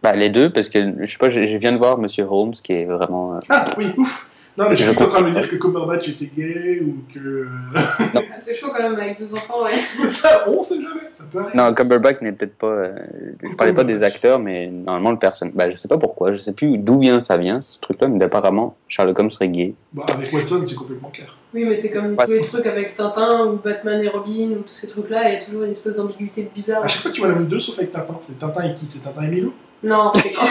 [0.02, 2.52] Bah, les deux, parce que je sais pas, je, je viens de voir Monsieur Holmes
[2.54, 3.40] qui est vraiment.
[3.50, 6.80] Ah oui, ouf Non, mais Je j'étais en train de dire que Cumberbatch était gay
[6.82, 7.48] ou que.
[7.76, 7.98] Ah,
[8.38, 9.72] C'est chaud quand même avec deux enfants, ouais.
[9.98, 11.58] C'est ça, on sait jamais, ça peut arriver.
[11.58, 12.68] Non, Cumberbatch n'est peut-être pas.
[12.68, 12.96] euh,
[13.42, 15.56] je parlais pas des acteurs, mais normalement le personnage.
[15.56, 18.24] Bah, je sais pas pourquoi, je sais plus d'où vient ça vient, ce truc-là, mais
[18.24, 19.74] apparemment Sherlock Holmes serait gay.
[19.92, 21.36] Bon, avec Watson, c'est complètement clair.
[21.56, 22.26] Oui, mais c'est comme Ouais.
[22.26, 25.38] tous les trucs avec Tintin ou Batman et Robin ou tous ces trucs-là, il y
[25.38, 26.84] a toujours une espèce d'ambiguïté bizarre.
[26.84, 28.18] À chaque fois, tu m'en as mis deux sauf avec Tintin.
[28.22, 28.86] C'est Tintin et qui?
[28.88, 30.46] C'est Tintin et Milou Non, c'est quand.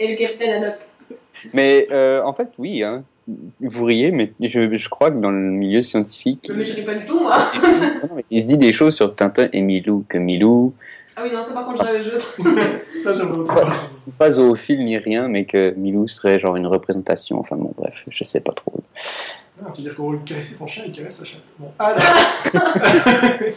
[0.00, 0.78] et le capitaine Haddock.
[1.52, 3.04] Mais euh, en fait, oui, hein.
[3.60, 6.94] Vous riez, mais je, je crois que dans le milieu scientifique, Mais je ris pas
[6.94, 7.34] du tout, moi.
[7.54, 7.96] il se-
[8.30, 10.74] il se dit des choses sur Tintin et Milou que Milou,
[11.16, 12.10] Ah oui, non, ça par contre, je.
[12.10, 13.00] je...
[13.02, 13.72] Ça, autant pas,
[14.16, 14.30] pas.
[14.30, 17.40] zoophile ni rien, mais que Milou serait genre une représentation.
[17.40, 18.74] Enfin bon, bref, je sais pas trop.
[19.60, 21.40] Ah, tu veux dire qu'on va caresser ton chien et caresse sa chatte.
[21.58, 23.40] Bon, ah, d'accord.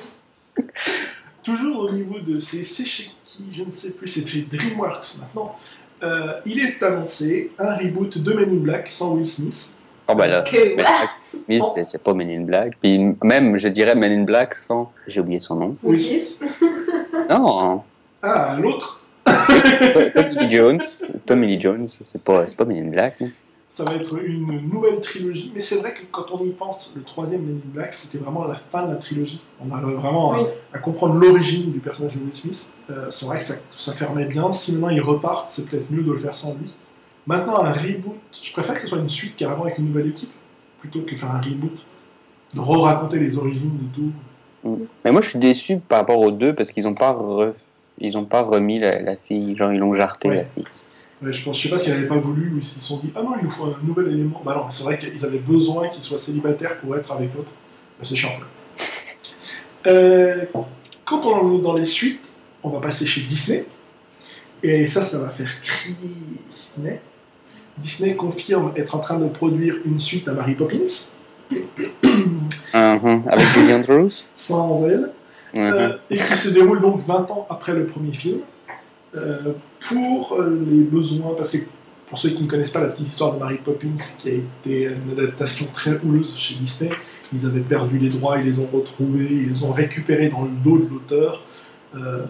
[1.43, 5.55] Toujours au niveau de c'est chez qui, je ne sais plus, c'est chez DreamWorks maintenant.
[6.01, 9.73] Euh, il est annoncé un reboot de Men in Black sans Will Smith.
[10.07, 11.09] Oh bah là, Que- Men in Black
[11.45, 12.73] Smith, c'est- c'est pas Men in Black.
[12.81, 14.91] Puis même, je dirais Men in Black sans.
[15.07, 15.73] J'ai oublié son nom.
[15.83, 15.97] Oui.
[15.97, 16.39] Kiss.
[17.29, 17.83] Non,
[18.21, 20.79] Ah, l'autre, To- Tommy Lee Jones.
[21.25, 23.17] Tommy Lee Jones, c'est pas, c'est pas Men in Black.
[23.71, 25.51] Ça va être une nouvelle trilogie.
[25.53, 28.45] Mais c'est vrai que quand on y pense, le troisième Men in Black, c'était vraiment
[28.45, 29.39] la fin de la trilogie.
[29.63, 30.47] On arrive vraiment à, Oui.
[30.73, 32.73] à comprendre l'origine du personnage de Will Smith.
[32.89, 34.51] Euh, c'est vrai que ça, ça fermait bien.
[34.51, 36.73] Si maintenant ils repartent, c'est peut-être mieux de le faire sans lui.
[37.27, 40.31] Maintenant, un reboot, je préfère que ce soit une suite carrément avec une nouvelle équipe,
[40.79, 41.85] plutôt que faire un reboot.
[42.55, 44.79] De re-raconter les origines de tout.
[45.05, 47.53] Mais moi, je suis déçu par rapport aux deux parce qu'ils ont pas re-
[47.99, 50.35] ils ont pas remis la, la fille, genre ils l'ont jarté Ouais.
[50.37, 50.65] la fille.
[51.21, 53.11] Ouais, je pense, je sais pas s'ils n'avaient pas voulu ou ils se sont dit
[53.15, 54.41] Ah non, il nous faut un nouvel élément.
[54.45, 57.51] Bah non, c'est vrai qu'ils avaient besoin qu'il soit célibataire pour être avec l'autre.
[57.99, 58.29] Bah, c'est chiant.
[59.87, 60.43] Euh,
[61.05, 62.29] quand on est dans les suites,
[62.63, 63.65] on va passer chez Disney.
[64.61, 65.95] Et ça, ça va faire crier
[66.51, 66.99] Disney.
[67.77, 70.83] Disney confirme être en train de produire une suite à Mary Poppins,
[71.51, 73.23] Mhm.
[73.27, 74.11] Avec Julie Andrews.
[74.35, 75.11] sans elle.
[75.53, 75.59] Mhm.
[75.73, 78.39] Euh, et qui se déroule donc 20 ans après le premier film,
[79.15, 81.57] euh, pour euh, les besoins, parce que
[82.05, 84.83] pour ceux qui ne connaissent pas la petite histoire de Mary Poppins, qui a été
[84.83, 86.91] une adaptation très houleuse chez Disney,
[87.33, 90.49] ils avaient perdu les droits, ils les ont retrouvés, ils les ont récupérés dans le
[90.63, 91.43] dos de l'auteur.
[91.95, 92.25] Euh,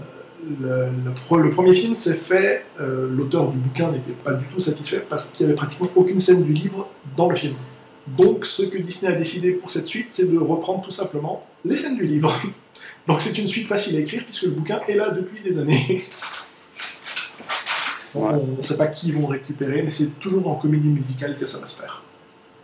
[0.62, 5.46] le, premier film s'est fait, l'auteur du bouquin n'était pas du tout satisfait parce qu'il
[5.46, 7.56] n'y avait pratiquement aucune scène du livre dans le film.
[8.18, 11.76] Donc ce que Disney a décidé pour cette suite, c'est de reprendre tout simplement les
[11.76, 12.34] scènes du livre.
[13.08, 16.06] Donc c'est une suite facile à écrire puisque le bouquin est là depuis des années.
[18.16, 18.38] Donc, Ouais.
[18.54, 21.46] On ne sait pas qui ils vont récupérer, mais c'est toujours en comédie musicale que
[21.46, 22.02] ça va se faire.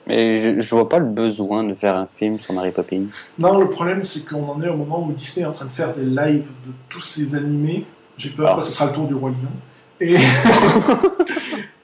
[0.08, 3.06] Mais je, je vois pas le besoin de faire un film sur Mary Poppins.
[3.39, 5.72] Non, le problème c'est qu'on en est au moment où Disney est en train de
[5.72, 7.86] faire des lives de tous ces animés.
[8.18, 8.56] J'ai peur Ah.
[8.60, 9.50] que ce sera le tour du Roi Lion.
[10.00, 10.16] Et,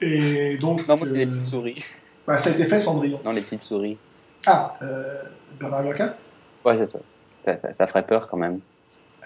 [0.00, 0.86] et donc.
[0.88, 1.84] Non, moi c'est les euh, petites souris.
[2.26, 3.20] bah, ça a été fait Cendrillon.
[3.24, 3.96] Non, les petites souris.
[4.46, 5.22] Ah, euh,
[5.58, 6.02] Bernard Locke
[6.64, 6.98] Ouais, c'est ça.
[7.40, 7.72] Ça, ça.
[7.72, 8.60] ça ferait peur quand même.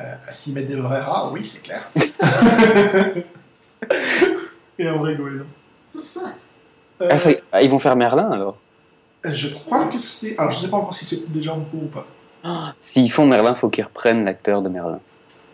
[0.00, 1.90] euh, S'ils mettent des vrais rats, oui, c'est clair.
[4.78, 5.44] et un vrai goéland.
[7.02, 7.16] Euh, Ah,
[7.52, 8.56] ah, ils vont faire Merlin alors
[9.32, 10.38] je crois que c'est.
[10.38, 12.06] Alors, je sais pas encore si c'est déjà en cours ou pas.
[12.78, 15.00] S'ils font Merlin, faut qu'ils reprennent l'acteur de Merlin.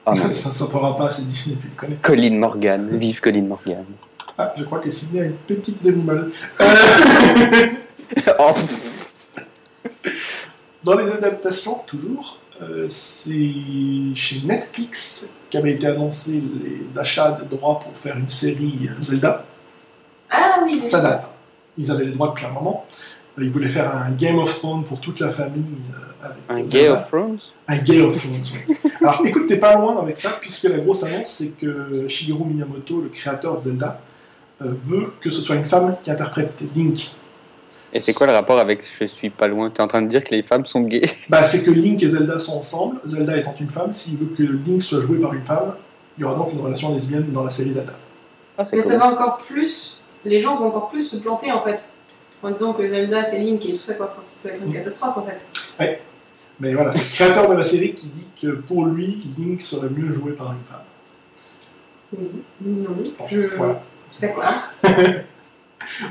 [0.05, 0.33] Oh non.
[0.33, 1.97] ça ne fera pas, c'est Disney, tu le connais.
[2.03, 2.89] Colin Morgan.
[2.99, 3.85] Vive Colin Morgan.
[4.37, 6.33] Ah, je crois que Sydney a une petite demi-molle.
[8.29, 8.53] Euh, oh,
[10.85, 17.81] Dans les adaptations, toujours, Euh, c'est chez Netflix qu'avaient été annoncés les achats de droits
[17.81, 19.45] pour faire une série euh, Zelda.
[20.31, 21.29] Ah oui, Ça date.
[21.77, 22.87] Ils avaient les droits depuis un moment.
[23.39, 25.65] Euh, Ils voulaient faire un Game of Thrones pour toute la famille.
[26.23, 26.69] avec Un Zelda.
[26.79, 27.39] Gay of Thrones?
[27.69, 28.45] Un Game of Thrones.
[28.69, 28.77] oui.
[29.01, 33.01] Alors écoute, t'es pas loin avec ça, puisque la grosse annonce, c'est que Shigeru Miyamoto,
[33.01, 34.01] le créateur de Zelda,
[34.63, 37.11] euh, veut que ce soit une femme qui interprète Link.
[37.93, 40.25] Et c'est quoi le rapport avec Je suis pas loin T'es en train de dire
[40.25, 41.11] que les femmes sont gays?
[41.29, 44.43] Bah, c'est que Link et Zelda sont ensemble, Zelda étant une femme, s'il veut que
[44.43, 45.75] Link soit joué par une femme,
[46.17, 47.93] il y aura donc une relation lesbienne dans la série Zelda.
[48.57, 48.93] Ah, c'est Mais cool.
[48.93, 49.99] ça va encore plus.
[50.25, 51.83] Les gens vont encore plus se planter en fait.
[52.43, 54.11] En disant que Zelda c'est Link et tout ça quoi.
[54.11, 56.01] Enfin, ça va être une catastrophe en fait.
[56.61, 59.89] Mais voilà, c'est le créateur de la série qui dit que pour lui, Link serait
[59.89, 60.83] mieux joué par une femme.
[62.17, 63.27] Oui, non.
[63.27, 63.41] Je...
[63.57, 63.83] Voilà.
[64.21, 64.45] D'accord.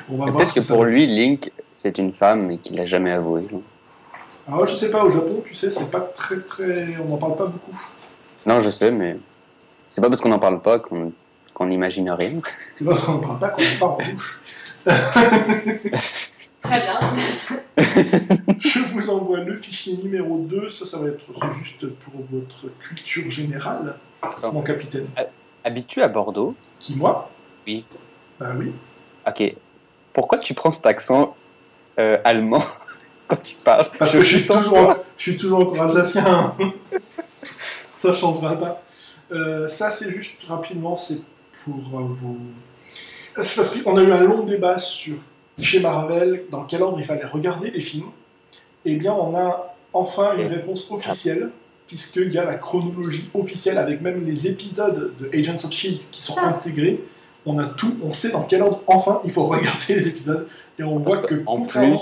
[0.08, 3.44] Peut-être que ça pour lui, Link, c'est une femme, mais qu'il l'a jamais avoué.
[4.48, 6.98] Alors, je sais pas, au Japon, tu sais, c'est pas très très.
[7.04, 7.78] On n'en parle pas beaucoup.
[8.46, 9.18] Non, je sais, mais
[9.88, 11.12] c'est pas parce qu'on n'en parle pas qu'on
[11.54, 12.40] qu'on n'imagine rien.
[12.74, 14.42] C'est parce qu'on ne parle pas qu'on ne part en douche.
[16.62, 17.00] Très bien.
[18.60, 23.30] Je vous envoie le fichier numéro 2, ça, ça va être juste pour votre culture
[23.30, 24.54] générale, Attends.
[24.54, 25.08] mon capitaine.
[25.64, 26.56] Habites-tu à Bordeaux?
[26.80, 27.30] Qui, moi?
[27.68, 27.86] Oui.
[28.40, 28.72] Bah oui.
[29.28, 29.56] Ok.
[30.14, 31.36] Pourquoi tu prends cet accent
[32.00, 32.64] euh, allemand
[33.28, 33.86] quand tu parles?
[33.98, 36.56] Parce que je suis, toujours, je suis toujours encore alsacien.
[37.98, 38.84] ça changera pas.
[39.32, 41.22] Euh, ça, c'est juste rapidement, c'est
[41.64, 42.38] pour euh, vous.
[43.38, 45.16] C'est parce qu'on a eu un long débat sur
[45.60, 48.10] chez Marvel dans quel ordre il fallait regarder les films.
[48.84, 51.52] Eh bien, on a enfin une réponse officielle,
[51.88, 56.22] puisqu'il y a la chronologie officielle avec même les épisodes de Agents of Shield qui
[56.22, 56.48] sont Ah.
[56.48, 57.02] intégrés.
[57.46, 60.48] On a tout, on sait dans quel ordre enfin il faut regarder les épisodes.
[60.80, 62.00] Et on voit que, en plus,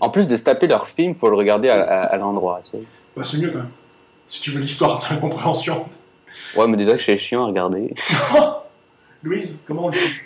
[0.00, 2.60] en plus de se taper leur film, faut le regarder à, à- à l'endroit.
[3.16, 3.70] Bah, c'est mieux quand même.
[4.26, 5.86] Si tu veux l'histoire de la compréhension.
[6.56, 7.94] Ouais, mais déjà que c'est chiant à regarder.
[9.22, 10.22] Louise, comment on le fait?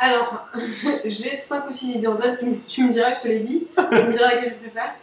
[0.00, 0.46] Alors,
[1.04, 2.40] j'ai 5 ou 6 idées en tête.
[2.68, 3.66] Tu, me diras que je te l'ai dit.
[3.76, 4.94] Tu me diras laquelle je préfère.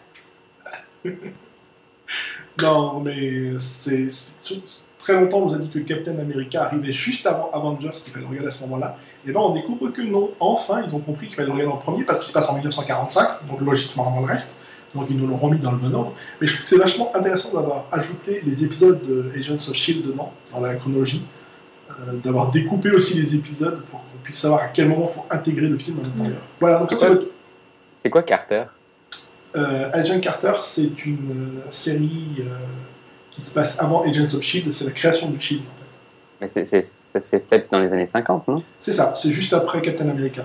[2.61, 4.61] Non, mais c'est c'est tout-
[5.07, 8.25] très longtemps, on nous a dit que Captain America arrivait juste avant Avengers, qu'il fallait
[8.25, 8.97] le regarder à ce moment-là.
[9.25, 10.31] Et ben on découvre que non.
[10.39, 12.55] Enfin, ils ont compris qu'il fallait le regarder en premier parce qu'il se passe en
[12.55, 14.59] 1945, donc logiquement avant le reste.
[14.93, 16.13] Donc ils nous l'ont remis dans le bon ordre.
[16.41, 20.05] Mais je trouve que c'est vachement intéressant d'avoir ajouté les épisodes de Agents of Shield
[20.05, 21.23] dedans, dans la chronologie.
[21.89, 25.25] Euh, d'avoir découpé aussi les épisodes pour qu'on puisse savoir à quel moment il faut
[25.29, 26.41] intégrer le film à l'intérieur.
[26.59, 26.89] Voilà, donc
[27.95, 28.63] C'est quoi quoi Carter?
[29.55, 32.57] Euh, Agent Carter, c'est une euh, série euh,
[33.37, 35.61] qui se passe avant Agents of Shield, c'est la création du Shield.
[35.63, 35.85] en fait.
[36.41, 38.61] Mais c'est- c'est- ça s'est fait dans les années 50, non?
[38.79, 40.43] C'est ça, c'est juste après Captain America.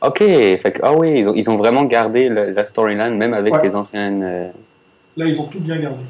[0.00, 3.34] Ok, fait que, ah oui, ils ont, ils ont vraiment gardé le- la storyline, même
[3.34, 3.62] avec Ouais.
[3.68, 4.22] les anciennes.
[4.22, 4.48] euh,
[5.16, 6.04] Là, ils ont tout bien gardé.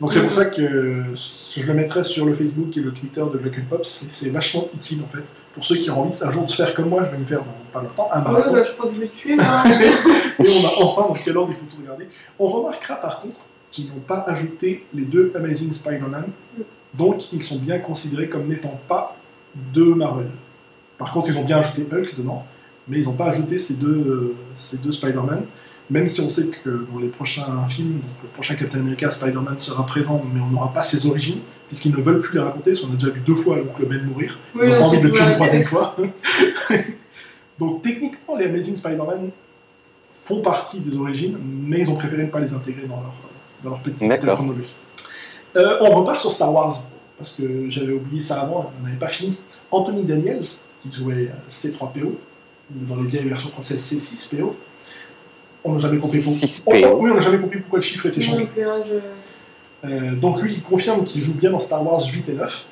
[0.00, 3.22] Donc c'est pour ça que euh, je le mettrai sur le Facebook et le Twitter
[3.32, 5.24] de Black and Pop, c'est c'est vachement utile en fait.
[5.54, 7.26] Pour ceux qui ont envie un jour de se faire comme moi, je vais me
[7.26, 8.52] faire dans pas longtemps un Ouais, marathon.
[8.52, 9.34] bah, je crois que je vais tuer.
[9.34, 9.64] moi.
[10.38, 12.06] Et on a enfin dans quel ordre il faut tout regarder.
[12.38, 13.40] On remarquera par contre
[13.70, 16.26] qu'ils n'ont pas ajouté les deux Amazing Spider-Man,
[16.94, 19.16] donc ils sont bien considérés comme n'étant pas
[19.72, 20.30] de Marvel.
[20.96, 22.44] Par contre, ils ont bien ajouté Hulk dedans,
[22.88, 25.42] mais ils n'ont pas ajouté ces deux, euh, ces deux Spider-Man,
[25.90, 29.58] même si on sait que dans les prochains films, donc le prochain Captain America, Spider-Man
[29.58, 32.84] sera présent, mais on n'aura pas ses origines, puisqu'ils ne veulent plus les raconter, parce
[32.84, 34.38] qu'on a déjà vu deux fois l'oncle Ben mourir.
[34.54, 35.96] Oui, ont non, pas envie de le tuer une troisième fois.
[37.58, 39.30] Donc techniquement, les Amazing Spider-Man
[40.10, 43.14] font partie des origines, mais ils ont préféré ne pas les intégrer dans leur,
[43.62, 44.74] dans leur petite chronologie.
[45.56, 46.82] Euh, on repart sur Star Wars,
[47.16, 49.36] parce que j'avais oublié ça avant, on n'avait pas fini.
[49.70, 50.42] Anthony Daniels,
[50.80, 52.14] qui jouait euh, C3PO, ou
[52.86, 54.52] dans les vieilles versions françaises C6PO,
[55.64, 56.48] on n'a jamais compris pourquoi.
[56.48, 56.84] C6PO.
[56.86, 58.48] Oh, oh, oui, on n'a jamais compris pourquoi le chiffre était changé.
[58.56, 59.00] je-
[59.84, 62.66] Euh, donc lui, il confirme qu'il joue bien dans Star Wars 8 et 9.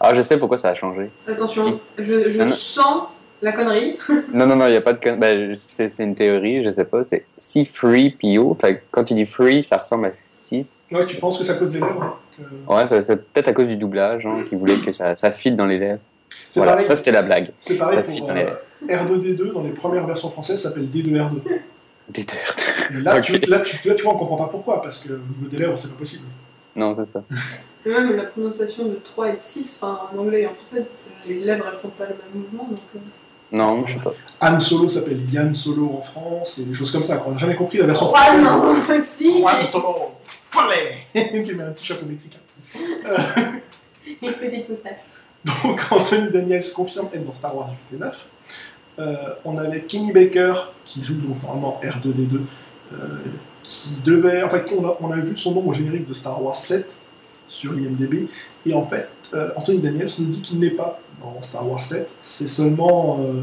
[0.00, 1.10] Ah, je sais pourquoi ça a changé.
[1.28, 3.04] Attention, je, sens
[3.42, 3.98] la connerie.
[4.32, 4.98] Non, non, non, il n'y a pas de.
[5.02, 7.04] con- Ben, c'est c'est une théorie, je sais pas.
[7.04, 8.58] C'est C3PO.
[8.60, 10.64] Fait que quand tu dis free, ça ressemble à 6.
[10.90, 13.52] Ouais, tu penses que c'est à cause des lèvres que- Ouais, ça- c'est peut-être à
[13.52, 16.00] cause du doublage, hein, qui voulait que ça, ça file dans les lèvres.
[16.48, 16.86] C'est Voilà, pareil.
[16.86, 17.50] ça c'était la blague.
[17.58, 18.44] C'est pareil Ça pour euh,
[18.88, 21.42] R2D2 dans les premières versions françaises ça s'appelle D2R2.
[22.08, 22.96] Des deux.
[22.98, 23.22] Et là, Ok.
[23.24, 25.58] tu, là, tu, là, tu vois, on comprend pas pourquoi, parce que au niveau des
[25.58, 26.24] lèvres, c'est pas possible.
[26.74, 27.22] Non, c'est ça.
[27.84, 30.86] Mais même la prononciation de 3 et de 6, enfin en anglais et en français,
[31.26, 32.64] les lèvres elles font pas le même mouvement.
[32.70, 32.98] Donc, euh,
[33.52, 34.14] Non, je sais pas.
[34.40, 37.18] Han Solo s'appelle Yann Solo en France, et des choses comme ça.
[37.18, 37.28] quoi.
[37.30, 38.42] On n'a jamais compris la version française.
[38.42, 38.74] non,
[39.70, 40.12] Solo
[40.58, 42.40] Allez Tu mets un petit chapeau mexicain.
[44.06, 44.98] Et une petite moustache.
[45.44, 48.26] Donc Anthony Daniels confirme être dans Star Wars 8 et 9.
[48.98, 52.40] Euh, on avait Kenny Baker qui joue donc normalement R2D2,
[52.92, 52.96] euh,
[53.62, 54.42] qui devait.
[54.42, 56.94] En fait, on a, on a vu son nom au générique de Star Wars 7
[57.48, 58.28] sur IMDb,
[58.66, 62.08] et en fait, euh, Anthony Daniels nous dit qu'il n'est pas dans Star Wars 7,
[62.20, 63.18] c'est seulement.
[63.20, 63.42] euh,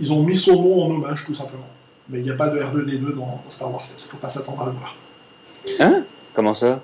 [0.00, 1.68] ils ont mis son nom en hommage, tout simplement.
[2.08, 4.16] Mais il n'y a pas de R2D2 dans, dans Star Wars 7, il ne faut
[4.18, 4.96] pas s'attendre à le voir.
[5.80, 6.04] Hein?
[6.34, 6.80] Comment ça?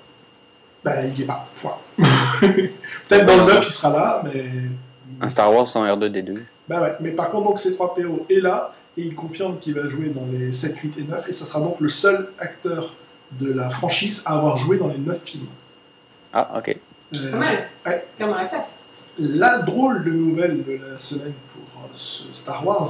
[0.83, 1.77] Bah, il n'y est pas, point.
[2.39, 4.45] Peut-être dans le 9, il sera là, mais.
[5.19, 6.39] Un Star Wars sans R2D2.
[6.67, 10.07] Bah ouais, mais par contre, donc C3PO est là, et il confirme qu'il va jouer
[10.09, 12.93] dans les 7, 8 et 9, et ça sera donc le seul acteur
[13.33, 15.47] de la franchise à avoir joué dans les 9 films.
[16.33, 16.77] Ah, ok.
[17.17, 17.67] Euh, Pas mal.
[17.85, 18.07] ouais.
[18.17, 18.77] Comme la classe.
[19.21, 22.87] La drôle de nouvelle de la semaine pour euh, ce Star Wars,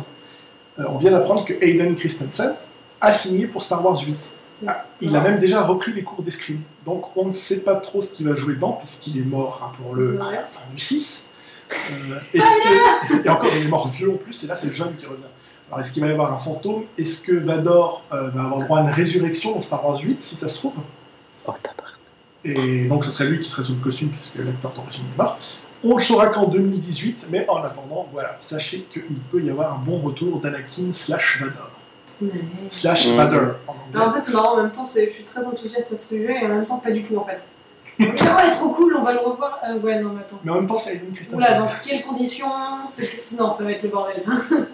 [0.79, 2.53] euh, on vient d'apprendre que Hayden Christensen
[3.01, 4.31] a signé pour Star Wars 8.
[4.65, 6.61] Ah, il a même déjà repris les cours d'escrime.
[6.85, 10.21] Donc on ne sait pas trop ce qu'il va jouer dedans, puisqu'il est mort, rappelons-le,
[10.21, 11.33] à la fin du 6.
[11.71, 11.73] Euh,
[12.13, 14.95] est-ce que- Et encore, il est mort vieux en plus, et là c'est le jeune
[14.95, 15.23] qui revient.
[15.69, 16.83] Alors est-ce qu'il va y avoir un fantôme?
[16.97, 20.35] Est-ce que Vador euh, va avoir droit à une résurrection dans Star Wars 8, si
[20.35, 20.73] ça se trouve?
[21.47, 21.53] Oh,
[22.43, 25.37] et donc ce serait lui qui serait sous le costume puisque l'acteur d'origine est mort.
[25.83, 29.77] On le saura qu'en 2018, mais en attendant, voilà, sachez qu'il peut y avoir un
[29.77, 31.71] bon retour d'Anakin slash Vador.
[32.21, 32.29] Mais...
[32.69, 33.07] Slash.
[33.15, 35.97] Vador en Non, en fait, c'est marrant, en même temps, je suis très enthousiaste à
[35.97, 37.41] ce sujet et en même temps, pas du tout en fait.
[37.99, 39.59] Ah ouais, trop cool, on va le revoir.
[39.67, 40.39] Euh, ouais, non, mais attends.
[40.43, 41.37] Mais en même temps, c'est Hayden Christensen.
[41.37, 42.47] Oula, dans quelles conditions
[43.37, 44.23] Non, ça va être le bordel.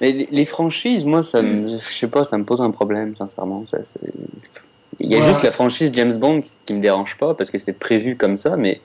[0.00, 3.64] Mais les, franchises, moi, ça me, je sais pas, ça me pose un problème, sincèrement.
[3.64, 3.78] Ça,
[5.00, 5.24] Il y a Ouais.
[5.24, 8.36] juste la franchise James Bond qui, qui me dérange pas parce que c'est prévu comme
[8.36, 8.82] ça, mais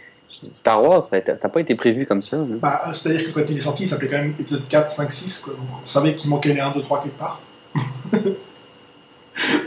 [0.51, 2.37] Star Wars, ça n'a pas été prévu comme ça.
[2.37, 2.47] hein.
[2.61, 5.11] Bah, euh, C'est-à-dire que quand il est sorti, il s'appelait quand même épisode 4, 5,
[5.11, 5.39] 6.
[5.39, 5.53] Quoi.
[5.53, 7.41] Donc on savait qu'il manquait les 1, 2, 3 quelque part.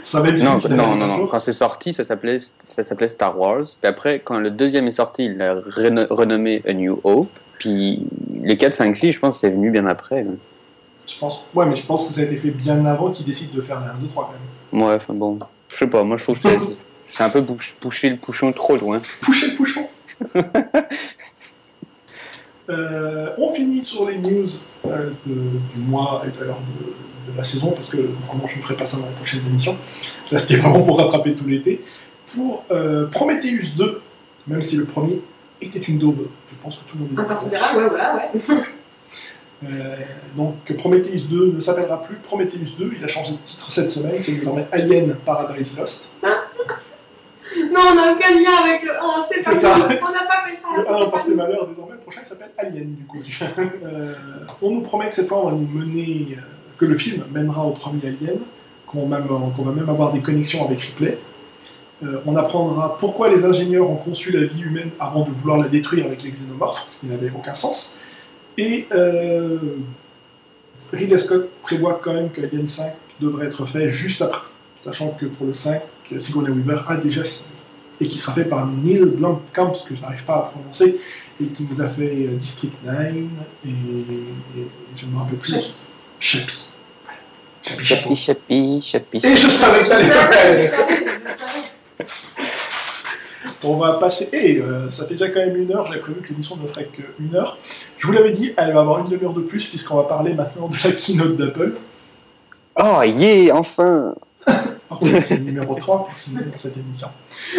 [0.03, 1.27] ça va être Non, difficile non, non, non.
[1.27, 2.39] Quand c'est sorti, ça s'appelait,
[3.09, 3.65] Star Wars.
[3.81, 7.31] Puis après, quand le deuxième est sorti, il l'a reno- renommé A New Hope.
[7.59, 8.07] Puis
[8.43, 10.21] les 4, 5, 6, je pense que c'est venu bien après.
[10.21, 10.35] hein.
[11.07, 11.45] Je pense...
[11.55, 13.79] Ouais, mais je pense que ça a été fait bien avant qu'il décide de faire
[13.81, 14.33] les 1, 2, 3
[14.73, 14.89] quand même.
[14.89, 15.39] Ouais, enfin bon.
[15.69, 16.49] Je sais pas, moi je trouve que
[17.07, 17.43] c'est- un peu
[17.81, 19.01] pousser le pouchon trop loin.
[19.23, 19.87] Poucher le pouchon
[22.71, 24.47] Euh, on finit sur les news
[24.87, 25.35] euh, de-
[25.75, 28.87] du mois et d'ailleurs de, de la saison, parce que vraiment je ne ferai pas
[28.87, 29.77] ça dans les prochaines émissions.
[30.33, 31.85] Là c'était vraiment pour rattraper tout l'été.
[32.35, 34.01] Pour euh, Prometheus 2,
[34.47, 35.21] même si le premier
[35.61, 37.33] était une daube, je pense que tout le monde est d'accord.
[37.33, 38.31] Inconsidérable, ouais, voilà, ouais.
[40.35, 44.15] Donc Prometheus 2 ne s'appellera plus Prometheus 2, il a changé de titre cette semaine,
[44.21, 46.13] c'est désormais Alien Paradise Lost.
[47.73, 48.97] Non, on n'a aucun lien avec le 1,
[49.31, 49.75] c'est pas ça.
[49.75, 49.99] cool.
[50.03, 50.69] On n'a pas fait ça.
[50.77, 51.35] Le c'est 1 pas porté cool.
[51.37, 53.19] malheur, désormais le prochain s'appelle Alien du coup.
[53.85, 54.15] Euh,
[54.63, 56.41] on nous promet que cette fois on va nous mener, euh,
[56.79, 58.39] que le film mènera au premier Alien,
[58.87, 61.19] qu'on va même avoir des connexions avec Ripley.
[62.03, 65.69] Euh, on apprendra pourquoi les ingénieurs ont conçu la vie humaine avant de vouloir la
[65.69, 67.97] détruire avec les xénomorphes, ce qui n'avait aucun sens.
[68.59, 69.59] Et euh,
[70.93, 74.47] Ridley Scott prévoit quand même que Alien 5 devrait être fait juste après,
[74.77, 75.83] sachant que pour le 5,
[76.19, 77.55] Sigourney Weaver a déjà signé
[78.01, 81.01] et qui sera fait par Neil Blomkamp, que je n'arrive pas à prononcer,
[81.41, 83.19] et qui nous a fait euh, District 9 et,
[83.69, 83.75] et
[84.97, 85.55] je ne me rappelle plus.
[86.19, 86.69] Chapi.
[87.63, 87.87] Chapi.
[87.87, 88.17] Chapi.
[88.17, 89.21] Chapi, chapi.
[89.23, 90.73] Et je savais que t'allais.
[93.67, 94.29] On va passer.
[94.33, 95.87] Et euh, ça fait déjà quand même une heure.
[95.87, 97.59] J'avais prévu que l'émission ne ferait qu'une heure.
[97.97, 100.69] Je vous l'avais dit, elle va avoir une demi-heure de plus, puisqu'on va parler maintenant
[100.69, 101.73] de la keynote d'Apple.
[102.77, 104.15] Oh, yeah, enfin
[104.95, 107.09] Par contre, c'est le numéro 3 pour Sydney dans cette émission.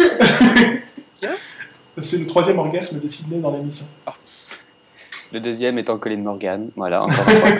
[1.98, 3.86] c'est le troisième orgasme de Sydney dans l'émission.
[5.32, 6.70] Le deuxième étant Colin Morgan.
[6.76, 7.50] Voilà, encore une fois.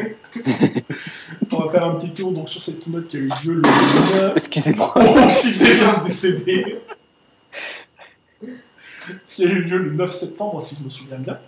[1.52, 4.32] On va faire un petit tour donc, sur cette keynote qui a eu lieu le
[4.34, 4.94] Excusez-moi.
[4.96, 6.80] Oh, Sydney vient de décéder
[9.28, 11.38] Qui a eu lieu le 9 septembre, si je me souviens bien.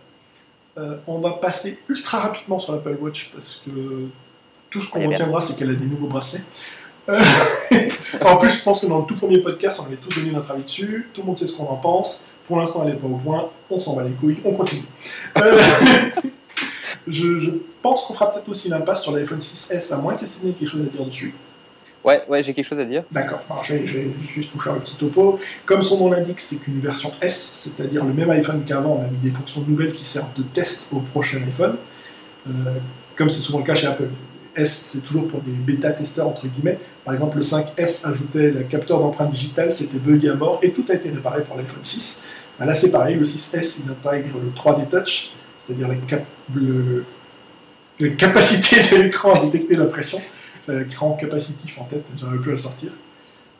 [0.76, 4.08] Euh, on va passer ultra rapidement sur l'Apple Watch parce que
[4.70, 6.44] tout ce qu'on retiendra, c'est qu'elle a des nouveaux bracelets.
[8.24, 10.50] En plus, je pense que dans le tout premier podcast, on avait tous donné notre
[10.50, 11.08] avis dessus.
[11.12, 12.26] Tout le monde sait ce qu'on en pense.
[12.46, 13.50] Pour l'instant, elle n'est pas au point.
[13.70, 14.38] On s'en bat les couilles.
[14.44, 14.82] On continue.
[15.38, 15.60] Euh,
[17.06, 17.50] je, je
[17.82, 20.68] pense qu'on fera peut-être aussi l'impasse sur l'iPhone 6S, à moins que Sydney ait quelque
[20.68, 21.34] chose à dire dessus.
[22.04, 23.04] Ouais, ouais, j'ai quelque chose à dire.
[23.10, 25.38] D'accord, alors je, vais, je vais juste vous faire un petit topo.
[25.66, 29.30] Comme son nom l'indique, c'est qu'une version S, c'est-à-dire le même iPhone qu'avant, avec des
[29.30, 31.76] fonctions nouvelles qui servent de test au prochain iPhone.
[32.48, 32.50] Euh,
[33.16, 34.08] comme c'est souvent le cas chez Apple.
[34.58, 36.78] S, c'est toujours pour des bêta-testeurs, entre guillemets.
[37.04, 40.84] Par exemple, le 5S ajoutait le capteur d'empreinte digitale, c'était bugué à mort, et tout
[40.88, 42.24] a été réparé pour l'iPhone 6.
[42.58, 45.94] Ben là, c'est pareil, le 6S, il intègre le 3D Touch, c'est-à-dire la,
[48.10, 50.20] capacité de l'écran à détecter la pression.
[50.66, 52.90] L'écran capacitif en tête, j'arrive plus à sortir.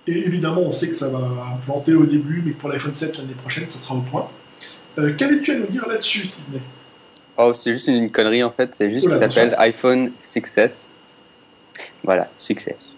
[0.06, 3.34] Et évidemment, on sait que ça va planter au début, mais pour l'iPhone 7 l'année
[3.34, 4.28] prochaine, ça sera au point.
[4.98, 6.60] Euh, Qu'avais-tu à nous dire là-dessus, Sidney?
[7.38, 8.74] Oh, c'est juste une connerie en fait.
[8.74, 10.90] C'est juste qu'il s'appelle iPhone 6S.
[12.04, 12.92] Voilà, success.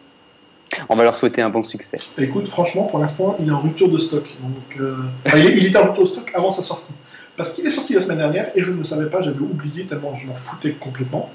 [0.89, 1.97] On va leur souhaiter un bon succès.
[2.23, 4.25] Écoute, franchement, pour l'instant, il est en rupture de stock.
[4.43, 6.93] Donc, euh, enfin, il, est- il était en rupture de stock avant sa sortie.
[7.37, 9.85] Parce qu'il est sorti la semaine dernière et je ne le savais pas, j'avais oublié
[9.85, 11.31] tellement je m'en foutais complètement.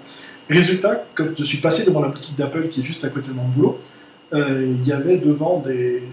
[0.49, 3.35] Résultat, quand je suis passé devant la boutique d'Apple qui est juste à côté de
[3.35, 3.79] mon boulot,
[4.33, 6.03] euh, il y avait devant des,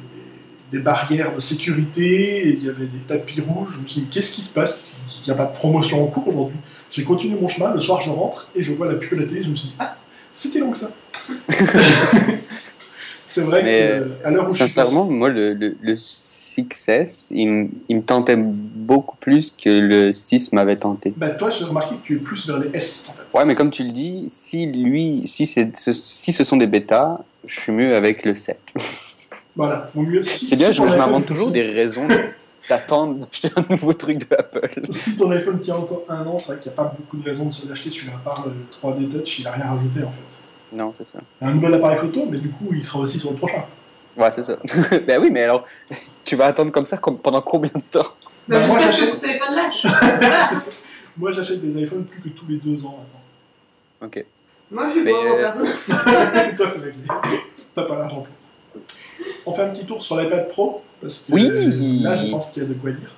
[0.73, 3.75] des barrières de sécurité, il y avait des tapis rouges.
[3.77, 5.03] Je me suis dit, qu'est-ce qui se passe?
[5.25, 6.59] Il n'y a pas de promotion en cours aujourd'hui.
[6.93, 9.27] J'ai continué mon chemin, le soir je rentre et je vois la pub à la
[9.27, 9.97] télé, je me suis dit, ah,
[10.31, 10.91] c'était long que ça.
[13.27, 13.89] C'est vrai Mais,
[14.23, 17.97] que à l'heure où je suis Sincèrement, moi, le, le, le Success, il, me- il
[17.97, 21.15] me tentait beaucoup plus que le 6 m'avait tenté.
[21.17, 23.39] Bah toi, j'ai remarqué que tu es plus vers les S en fait.
[23.39, 26.67] Ouais, mais comme tu le dis, si lui, si, c'est, ce, si ce sont des
[26.67, 28.59] bêtas, je suis mieux avec le 7.
[29.57, 30.23] Voilà, au mieux.
[30.23, 32.07] C'est bien, je, je m'invente toujours des raisons
[32.69, 34.69] d'attendre d'acheter un nouveau truc de Apple.
[34.91, 37.25] Si ton iPhone tient encore un an, c'est vrai qu'il n'y a pas beaucoup de
[37.25, 40.11] raisons de se l'acheter celui-là, à part le 3D Touch, il a rien rajouté en
[40.13, 40.77] fait.
[40.77, 41.19] Non, c'est ça.
[41.41, 43.65] Un nouvel appareil photo, mais du coup, il sera aussi sur le prochain.
[44.17, 44.57] Ouais, c'est ça.
[45.07, 45.65] ben oui, mais alors,
[46.25, 48.07] tu vas attendre comme ça pendant combien de temps?
[48.49, 49.87] Bah, Bah, moi, Jusqu'à ce que ton téléphone lâche.
[51.17, 54.07] Moi, j'achète des iPhones plus que tous les deux ans maintenant.
[54.07, 54.25] Ok.
[54.71, 55.69] Moi, je suis pauvre euh, personne.
[56.57, 57.07] Toi, c'est réglé.
[57.75, 58.42] T'as pas l'argent pour.
[59.47, 61.49] On fait un petit tour sur l'iPad Pro, parce que Oui.
[61.51, 63.15] euh, là, je pense qu'il y a de quoi dire.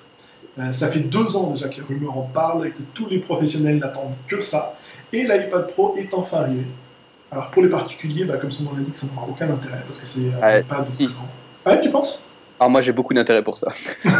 [0.59, 3.19] Euh, ça fait deux ans déjà que les rumeurs en parlent et que tous les
[3.19, 4.77] professionnels n'attendent que ça.
[5.13, 6.65] Et l'iPad Pro est enfin arrivé.
[7.33, 10.07] Alors pour les particuliers, bah, comme son nom l'indique, ça n'aura aucun intérêt parce que
[10.07, 11.07] c'est un Ouais, iPad si.
[11.07, 11.73] plus grand.
[11.73, 12.25] Ouais, tu penses?
[12.61, 13.73] Alors moi, j'ai beaucoup d'intérêt pour ça.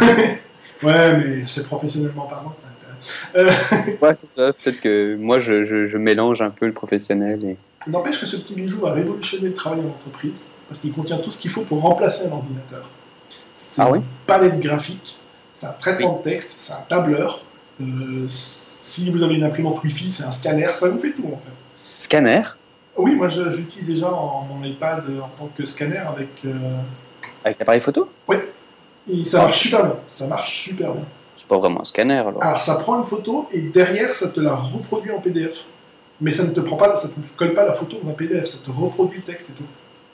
[0.83, 2.53] Ouais, mais c'est professionnellement parlant.
[3.37, 3.49] Euh,
[4.01, 4.51] Ouais, c'est ça.
[4.51, 7.55] Peut-être que moi, je, je, je mélange un peu le professionnel et...
[7.89, 11.31] N'empêche que ce petit bijou va révolutionner le travail en entreprise parce qu'il contient tout
[11.31, 12.89] ce qu'il faut pour remplacer un ordinateur.
[13.55, 15.17] C'est Ah oui une palette graphique,
[15.53, 17.41] c'est un traitement de texte, c'est un tableur.
[17.81, 21.37] euh, si vous avez une imprimante Wi-Fi, c'est un scanner, ça vous fait tout en
[21.37, 21.51] fait.
[21.97, 22.43] Scanner
[22.97, 26.29] Oui, moi j'utilise déjà en- mon iPad euh, en tant que scanner avec.
[26.45, 26.51] euh,
[27.43, 28.09] Avec l'appareil photo
[29.07, 29.95] et ça marche super bien.
[30.07, 31.03] Ça marche super bien.
[31.35, 32.41] C'est pas vraiment un scanner, alors.
[32.43, 35.65] Alors ça prend une photo et derrière ça te la reproduit en PDF.
[36.21, 38.45] Mais ça ne te prend pas, ça te colle pas la photo dans un PDF,
[38.45, 39.65] ça te reproduit le texte et tout.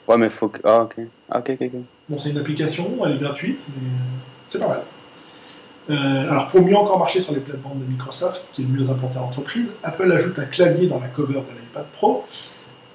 [0.08, 0.60] Ouais, mais faut que...
[0.64, 0.96] Ah, ok.
[1.30, 1.80] Ah, ok, ok, ok.
[2.08, 3.88] Bon, c'est une application, elle est gratuite, mais
[4.46, 4.84] c'est pas mal.
[5.90, 8.90] Euh, alors, pour mieux encore marcher sur les plates-bandes de Microsoft, qui est le mieux
[8.90, 12.24] implanté à l'entreprise, Apple ajoute un clavier dans la cover de l'iPad Pro.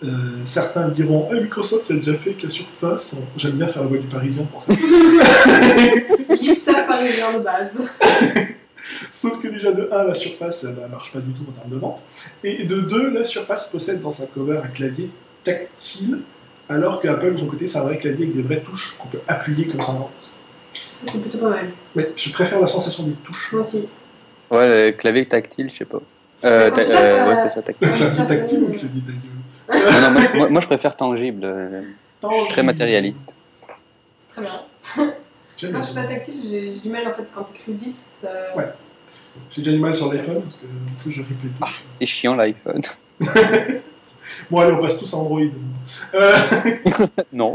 [0.03, 3.19] Euh, certains diront Ah, Microsoft l'a déjà fait avec la surface.
[3.35, 4.73] J'aime bien faire la voix du parisien pour ça.
[6.39, 7.83] Hipster parisien de base.
[9.11, 11.71] Sauf que déjà, de 1, la surface, elle ne marche pas du tout en termes
[11.71, 12.03] de vente.
[12.43, 15.09] Et de 2, la surface possède dans sa cover un clavier
[15.43, 16.19] tactile,
[16.69, 19.07] alors que Apple, de son côté, c'est un vrai clavier avec des vraies touches qu'on
[19.07, 19.93] peut appuyer comme ça.
[20.91, 21.69] Ça, c'est plutôt pas mal.
[21.95, 23.53] Ouais, je préfère la sensation des touches.
[23.53, 23.87] Moi aussi.
[24.51, 25.99] Ouais, le clavier tactile, je sais pas.
[26.43, 27.87] Euh, ta- tapes, euh, ouais, c'est ça, tactile.
[27.89, 29.21] Fait- tactile ou clavier ta gueule
[29.69, 31.41] non, non, moi, moi- moi, je préfère tangible.
[32.23, 33.33] Je suis très matérialiste.
[34.31, 34.51] Très bien.
[34.97, 37.95] Moi, je suis pas tactile, j'ai du mal en fait quand t'écris vite.
[37.95, 38.29] Ça...
[38.55, 38.65] Ouais.
[39.51, 41.83] J'ai déjà du mal sur l'iPhone parce que du coup je les touches.
[41.99, 42.81] C'est chiant l'iPhone.
[44.49, 45.41] Bon allez, on passe tous à Android.
[46.13, 46.35] Euh,
[47.33, 47.53] non.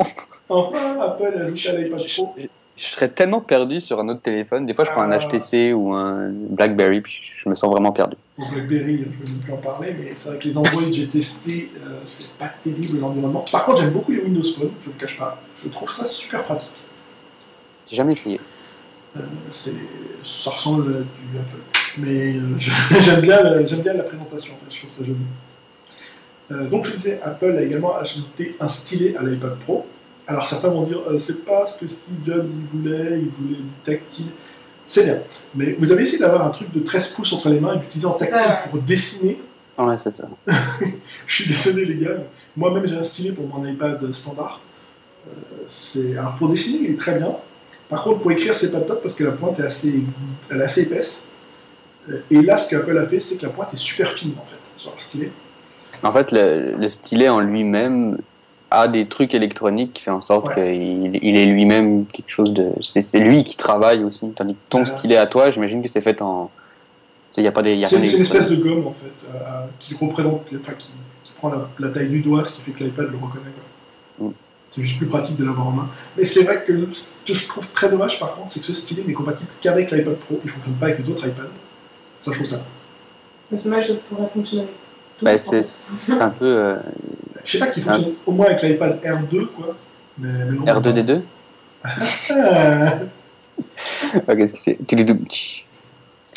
[0.48, 2.34] enfin, Apple a ajouté à l'iPad Pro.
[2.74, 4.64] Je serais tellement perdu sur un autre téléphone.
[4.64, 5.18] Des fois, je prends un Ah.
[5.18, 8.16] HTC ou un BlackBerry, puis je me sens vraiment perdu.
[8.38, 11.06] Bon, BlackBerry, je vais même plus en parler, mais c'est vrai que les Android j'ai
[11.06, 13.44] testé, euh, c'est pas terrible l'environnement.
[13.52, 15.38] Par contre, j'aime beaucoup les Windows Phone, je ne le cache pas.
[15.62, 16.70] Je trouve ça super pratique.
[17.88, 18.40] J'ai jamais essayé.
[19.18, 19.20] Euh,
[19.50, 21.58] ça ressemble à du Apple.
[21.98, 22.58] Mais euh,
[23.00, 25.18] j'aime bien, bien la présentation, en fait, je trouve ça joli.
[26.52, 29.86] Euh, donc je disais, Apple a également ajouté un stylet à l'iPad Pro.
[30.26, 33.60] Alors certains vont dire, euh, c'est pas ce que Steve Jobs il voulait, il voulait
[33.60, 34.26] du tactile.
[34.86, 35.22] C'est bien.
[35.54, 38.06] Mais vous avez essayé d'avoir un truc de 13 pouces entre les mains et d'utiliser
[38.06, 39.40] en tactile ça, pour dessiner?
[39.78, 40.28] Ouais, c'est ça.
[41.26, 42.18] Je suis désolé les gars.
[42.56, 44.60] Moi-même j'ai un stylet pour mon iPad standard.
[45.28, 46.18] Euh.
[46.18, 47.36] Alors pour dessiner il est très bien.
[47.88, 50.02] Par contre pour écrire c'est pas top parce que la pointe est assez,
[50.50, 51.28] elle est assez épaisse.
[52.30, 54.58] Et là ce qu'Apple a fait c'est que la pointe est super fine en fait
[54.76, 55.30] sur leur stylet.
[56.04, 58.18] En fait, le, le stylet en lui-même
[58.70, 60.54] a des trucs électroniques qui fait en sorte Ouais.
[60.54, 62.70] qu'il il est lui-même quelque chose de.
[62.80, 64.30] C'est c'est lui qui travaille aussi.
[64.30, 64.86] Tandis que ton Ouais.
[64.86, 66.50] stylet à toi, j'imagine que c'est fait en.
[67.36, 67.74] Il n'y a pas des.
[67.76, 69.38] y a C'est, rien c'est une espèce de gomme en fait euh,
[69.78, 70.90] qui représente, enfin qui,
[71.24, 73.52] qui prend la, la taille du doigt, ce qui fait que l'iPad le reconnaît.
[74.18, 74.28] quoi.
[74.28, 74.32] Mm.
[74.68, 75.88] C'est juste plus pratique de l'avoir en main.
[76.16, 78.72] Mais c'est vrai que ce que je trouve très dommage par contre, c'est que ce
[78.72, 80.40] stylet n'est compatible qu'avec l'iPad Pro.
[80.42, 81.42] Il ne fonctionne pas avec les autres iPads.
[82.20, 82.64] Ça je trouve ça.
[83.50, 84.74] Mais c'est dommage, ça pourrait fonctionner avec.
[85.22, 86.76] Bah, en c'est un peu euh,
[87.44, 89.76] Je sais pas qu'il fonctionne au moins avec l'iPad R2 quoi.
[90.18, 91.20] Mais, mais non, R2D2.
[91.84, 91.90] Ah.
[94.28, 94.78] Ah, Qu'est-ce que c'est.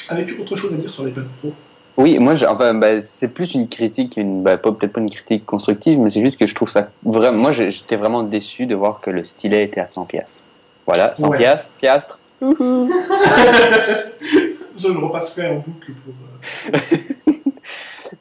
[0.09, 1.53] Avais-tu autre chose à dire sur l'iPad Pro?
[1.97, 5.09] Oui, moi, j'ai- enfin, bah, c'est plus une critique, une, bah, pas- peut-être pas une
[5.09, 7.37] critique constructive, mais c'est juste que je trouve ça vraiment.
[7.37, 10.41] Moi, j'étais vraiment déçu de voir que le stylet était à 100 piastres.
[10.85, 11.37] Voilà, 100 Ouais.
[11.37, 12.19] piastres, piastres.
[12.41, 12.45] Je
[14.89, 16.13] le repasserai en boucle pour.
[16.75, 16.79] euh,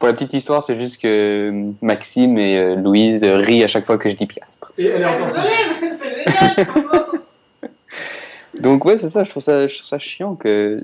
[0.04, 1.50] Pour la petite histoire, c'est juste que
[1.80, 4.70] Maxime et euh, Louise euh, rient à chaque fois que je dis piastres.
[4.76, 5.28] Et elle est Ah, encore.
[5.28, 5.48] désolé,
[5.80, 6.66] mais c'est génial.
[8.60, 10.82] Donc ouais, c'est ça, je trouve ça, je trouve ça chiant que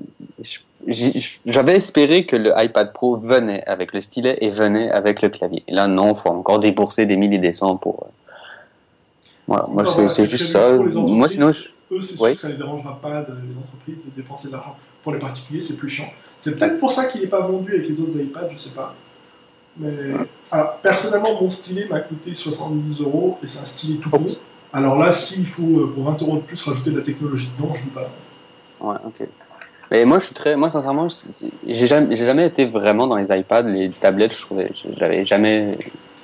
[1.44, 5.64] j'avais espéré que le iPad Pro venait avec le stylet et venait avec le clavier.
[5.68, 8.04] Et là, non, faut encore débourser des milliers et des cents pour.
[8.04, 8.34] euh,
[9.46, 10.76] Voilà, moi c'est voilà, juste ça.
[10.76, 12.36] pour les Moi sinon, je- Eux, c'est sûr Oui.
[12.36, 14.76] que ça ne les dérangera pas de, les entreprises de dépenser de l'argent.
[15.02, 16.08] Pour les particuliers, c'est plus chiant.
[16.38, 18.94] C'est peut-être pour ça qu'il n'est pas vendu avec les autres iPads, je sais pas.
[19.76, 20.12] Mais
[20.50, 24.20] alors, personnellement, mon stylet m'a coûté 70 euros et c'est un stylet tout con.
[24.72, 27.72] Alors là, s'il faut euh, pour 20 euros de plus rajouter de la technologie dedans,
[27.74, 28.10] je dis pas.
[28.80, 29.28] Ouais, ok.
[29.90, 31.08] Mais moi, je suis très, moi, sincèrement,
[31.66, 34.70] j'ai jamais, jamais été vraiment dans les iPads, les tablettes, je trouvais,
[35.24, 35.72] jamais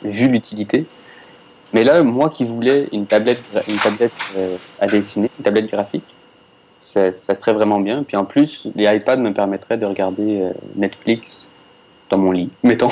[0.04, 0.86] vu l'utilité.
[1.72, 6.04] Mais là, moi qui voulais une tablette, une tablette euh, à dessiner, une tablette graphique,
[6.78, 8.04] ça, ça serait vraiment bien.
[8.04, 11.48] Puis en plus, les iPads me permettraient de regarder euh, Netflix
[12.10, 12.88] dans mon lit, mettons.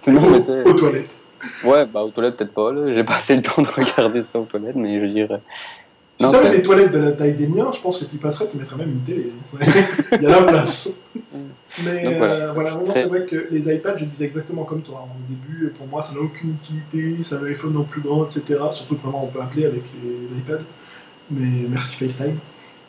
[0.00, 1.18] Sinon, mais Aux toilettes.
[1.64, 2.70] ouais, bah aux toilettes peut-être pas.
[2.92, 5.28] J'ai pas assez le temps de regarder ça aux toilettes, mais je veux dire.
[5.30, 5.38] euh,
[6.18, 8.48] Si Non, t'avais des toilettes de la taille des miens, je pense que tu passerais,
[8.50, 9.32] tu mettrais même une télé.
[10.12, 11.00] Il y a la place.
[11.82, 12.70] Mais Donc, euh, voilà.
[12.86, 15.06] Très- c'est vrai que les iPads, je disais exactement comme toi.
[15.06, 15.08] hein.
[15.16, 18.24] Au début, pour moi, ça n'a aucune utilité, ça a un iPhone non plus grand,
[18.24, 18.42] etc.
[18.70, 20.62] Surtout que maintenant on peut appeler avec les iPads.
[21.30, 22.36] Mais merci FaceTime.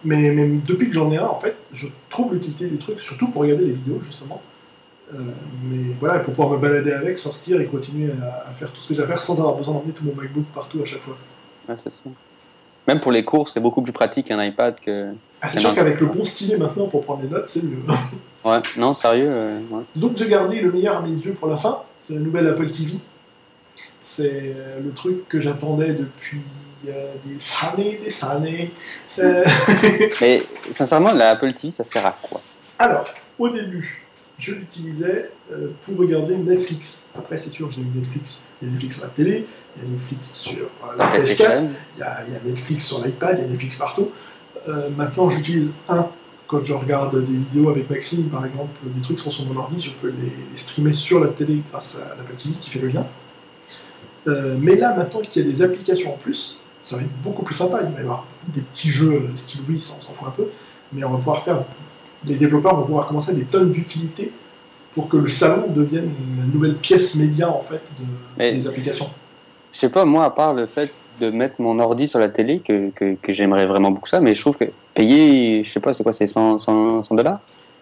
[0.03, 3.29] Mais, mais depuis que j'en ai un, en fait, je trouve l'utilité du truc, surtout
[3.29, 4.39] pour regarder les vidéos, justement.
[5.13, 5.17] Euh,
[5.63, 8.89] mais voilà, pour pouvoir me balader avec, sortir et continuer à, à faire tout ce
[8.89, 11.15] que j'ai à faire sans avoir besoin d'emmener tout mon MacBook partout à chaque fois.
[11.69, 12.03] Ouais, c'est ça.
[12.87, 15.11] Même pour les cours, c'est beaucoup plus pratique qu'un iPad que.
[15.41, 17.77] Ah, c'est sûr qu'avec le bon stylet maintenant pour prendre les notes, c'est mieux.
[18.43, 19.29] Ouais, non, sérieux.
[19.31, 19.81] euh, ouais.
[19.95, 22.69] Donc j'ai gardé le meilleur à mes yeux pour la fin, c'est la nouvelle Apple
[22.69, 22.93] TV.
[24.01, 26.41] C'est euh, le truc que j'attendais depuis
[26.87, 28.71] euh, des années, des années.
[30.21, 30.43] Mais
[30.75, 32.39] sincèrement, la Apple TV, ça sert à quoi?
[32.77, 33.05] Alors,
[33.39, 34.04] au début,
[34.37, 37.11] je l'utilisais euh, pour regarder Netflix.
[37.17, 38.45] Après, c'est sûr, j'ai eu Netflix.
[38.61, 41.05] Il y a Netflix sur la télé, il y a Netflix sur euh, la la
[41.05, 43.77] PS4, PlayStation il y, a, il y a Netflix sur l'iPad, il y a Netflix
[43.77, 44.11] partout.
[44.67, 46.09] Euh, maintenant, j'utilise un.
[46.47, 49.81] Quand je regarde des vidéos avec Maxime, par exemple, des trucs sont sur mon ordi,
[49.81, 52.89] je peux les, les streamer sur la télé grâce à l'Apple TV qui fait le
[52.89, 53.07] lien.
[54.59, 57.55] Mais là, maintenant qu'il y a des applications en plus, ça va être beaucoup plus
[57.55, 57.79] sympa.
[57.81, 60.45] Il va y avoir des petits jeux style Wii, ça on s'en fout un peu,
[60.93, 61.63] mais on va pouvoir faire.
[62.27, 64.31] Les développeurs vont pouvoir commencer des tonnes d'utilités
[64.93, 68.05] pour que le salon devienne une nouvelle pièce média en fait de,
[68.37, 69.09] Mais- des applications.
[69.73, 72.59] Je sais pas, moi, à part le fait de mettre mon ordi sur la télé,
[72.59, 75.93] que, que, que j'aimerais vraiment beaucoup ça, mais je trouve que payer, je sais pas,
[75.93, 77.39] c'est quoi, c'est 100, 100, 100 dollars?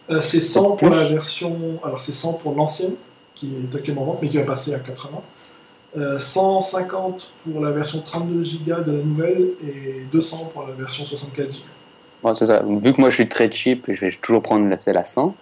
[0.10, 1.56] Euh, c'est 100 pour la version.
[1.84, 2.94] Alors, c'est 100 pour l'ancienne,
[3.36, 5.22] qui est actuellement en vente, mais qui va passer à 80.
[5.96, 11.06] Euh, 150 pour la version 32 Go de la nouvelle et 200 pour la version
[11.06, 11.54] 64 Go.
[12.36, 12.64] Ça.
[12.66, 15.36] Vu que moi, je suis très cheap, je vais toujours prendre la celle à 100.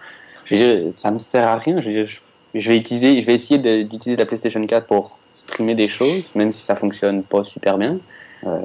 [0.46, 1.82] Je ça me sert à rien.
[1.82, 6.52] Je vais utiliser, je vais essayer d'utiliser la PlayStation 4 pour streamer des choses, même
[6.52, 8.00] si ça fonctionne pas super bien.
[8.46, 8.60] Euh,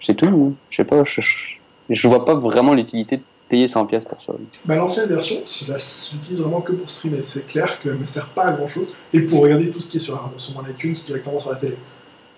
[0.00, 0.26] c'est tout.
[0.26, 0.52] hein.
[0.70, 1.04] Je sais pas.
[1.88, 4.32] Je, vois pas vraiment l'utilité de payer 100 pièces pour ça.
[4.64, 5.72] Bah, l'ancienne version, je
[6.16, 7.22] l'utilise vraiment que pour streamer.
[7.22, 8.88] C'est clair qu'elle ne me sert pas à grand chose.
[9.12, 11.76] Et pour regarder tout ce qui est sur, sur mon iTunes directement sur la télé.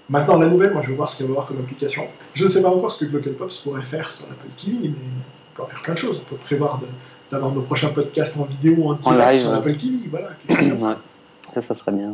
[0.08, 2.06] Maintenant, la nouvelle, moi je vais voir ce qu'elle va avoir comme application.
[2.34, 5.56] Je ne sais pas encore ce que Glockenpops pourrait faire sur l'Apple TV, mais on
[5.56, 6.22] peut en faire plein de choses.
[6.24, 6.80] On peut prévoir
[7.30, 9.56] d'avoir nos prochains podcasts en vidéo en direct live, sur ouais.
[9.56, 9.96] l'Apple TV.
[10.10, 10.88] Voilà, chose ça.
[10.88, 10.94] Ouais.
[11.54, 12.12] Ça, ça serait bien.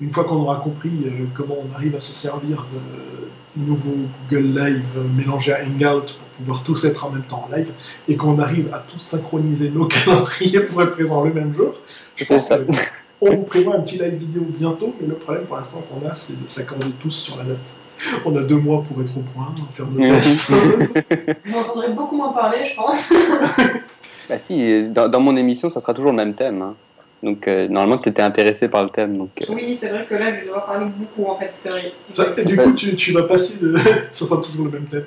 [0.00, 3.94] Une fois qu'on aura compris euh, comment on arrive à se servir de nouveau
[4.28, 7.70] Google Live mélangé à Hangout pour pouvoir tous être en même temps en live
[8.08, 11.74] et qu'on arrive à tous synchroniser nos calendriers pour être présents le même jour,
[12.16, 12.58] je pense ça.
[13.30, 16.14] Qu'on vous prévoit un petit live vidéo bientôt, mais le problème pour l'instant qu'on a,
[16.14, 17.58] c'est de s'accorder tous sur la date.
[18.24, 20.50] On a deux mois pour être au point, faire nos tests.
[20.50, 23.12] Vous m'entendrez beaucoup moins parler, je pense.
[24.28, 26.62] Bah si, dans, dans mon émission, ça sera toujours le même thème.
[26.62, 26.74] hein.
[27.24, 29.18] Donc, euh, normalement, tu étais intéressé par le thème.
[29.18, 31.68] Donc, euh, Oui, c'est vrai que là, je vais devoir parler beaucoup, en fait, c'est
[31.70, 31.92] vrai.
[32.38, 33.76] Et du fait- coup, tu, tu vas passer de.
[34.12, 35.04] ça sera toujours le même thème.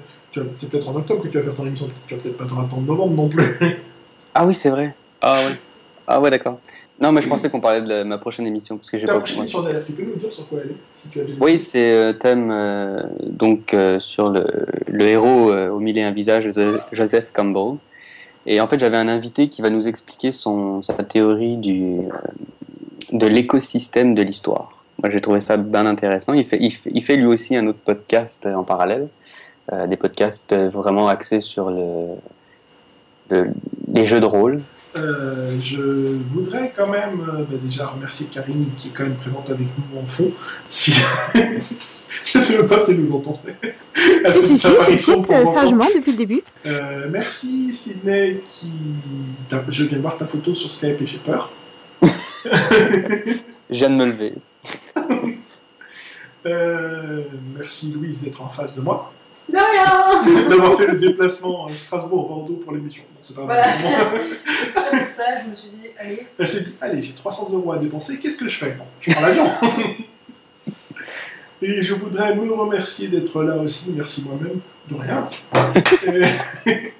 [0.57, 2.59] C'est peut-être en octobre que tu vas faire ton émission, tu vas peut-être pas t'en
[2.61, 3.57] attendre novembre non plus.
[4.33, 4.93] Ah oui, c'est vrai.
[5.21, 5.55] Ah ouais.
[6.07, 6.59] Ah ouais, d'accord.
[7.01, 9.13] Non, mais je pensais qu'on parlait de la- ma prochaine émission parce que j'ai Ta
[9.13, 9.19] pas.
[9.19, 11.37] prochaine émission d'ailleurs, tu peux nous dire sur quoi elle est si tu as déjà
[11.41, 14.45] Oui, c'est euh, thème euh, donc euh, sur le,
[14.87, 17.77] le héros euh, au mille et un visages, Joseph- Joseph Campbell.
[18.45, 22.01] Et en fait, j'avais un invité qui va nous expliquer son sa théorie du euh,
[23.11, 24.83] de l'écosystème de l'histoire.
[25.03, 26.31] Moi, j'ai trouvé ça bien intéressant.
[26.31, 29.09] Il fait, il fait, il fait lui aussi un autre podcast euh, en parallèle,
[29.73, 32.05] euh, des podcasts euh, vraiment axés sur le,
[33.29, 33.49] le-
[33.93, 34.61] les jeux de rôle.
[34.97, 35.81] Euh, je
[36.29, 39.99] voudrais quand même euh, bah, déjà remercier Karine qui est quand même présente avec nous
[39.99, 40.31] en fond.
[40.67, 40.93] Si...
[42.25, 43.55] je sais même pas si elle nous entendait.
[44.27, 46.43] Si, si, si, j'écoute sagement depuis le début.
[46.65, 48.71] Euh, merci Sydney qui.
[49.69, 51.51] Je viens de voir ta photo sur Skype et j'ai peur.
[53.69, 54.35] Je viens de me lever.
[56.45, 57.23] Euh,
[57.57, 59.11] merci Louise d'être en face de moi.
[59.47, 63.03] De rien D'avoir fait le déplacement à Strasbourg-Bordeaux pour l'émission.
[63.21, 66.25] C'est pas Voilà, c'est pour ça, je me suis dit, allez.
[66.37, 68.77] Elle s'est dit, allez, j'ai 300 euros à dépenser, qu'est-ce que je fais?
[69.01, 69.45] Je prends l'avion.
[71.61, 75.25] Et je voudrais me remercier d'être là aussi, merci moi-même, de rien.
[76.05, 76.93] Et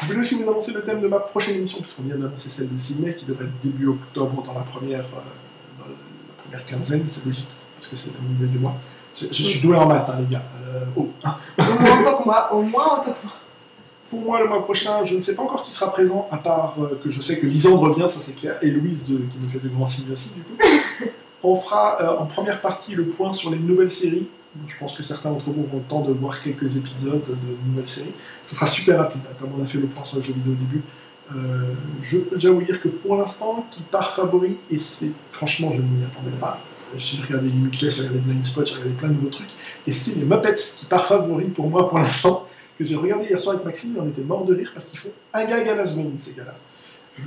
[0.00, 2.48] je voulais aussi vous annoncer le thème de ma prochaine émission, parce qu'on vient d'annoncer
[2.48, 6.66] celle de Sydney, qui devrait être début octobre dans la première, euh, dans la première
[6.66, 8.76] quinzaine, c'est logique, parce que c'est le milieu du mois.
[9.16, 10.42] Je, je suis doué en maths, hein, les gars.
[10.74, 11.36] Euh, oh, hein.
[11.58, 13.32] Au moins autant que moi, au moins autant que moi.
[14.10, 16.74] Pour moi, le mois prochain, je ne sais pas encore qui sera présent, à part
[16.80, 19.48] euh, que je sais que Lisandre revient, ça c'est clair, et Louise de- qui me
[19.48, 20.54] fait de grands signes aussi, du coup.
[21.42, 24.28] On fera euh, en première partie le point sur les nouvelles séries.
[24.68, 27.36] Je pense que certains d'entre vous auront le temps de voir quelques épisodes de
[27.68, 28.14] nouvelles séries.
[28.44, 30.52] Ça sera super rapide, hein, comme on a fait le point sur le jeu vidéo
[30.52, 30.82] au début.
[31.34, 35.70] Euh, je peux déjà vous dire que pour l'instant, qui part favori, et c'est franchement,
[35.72, 36.60] je ne m'y attendais pas.
[36.96, 39.50] J'ai regardé Limitless, j'ai regardé Blind Spot, j'ai regardé plein de nouveaux trucs,
[39.86, 43.38] et c'est les Muppets qui part favori pour moi pour l'instant que j'ai regardé hier
[43.38, 45.74] soir avec Maxime et on était mort de rire parce qu'ils font un gag à
[45.76, 46.54] la seconde, ces gars-là.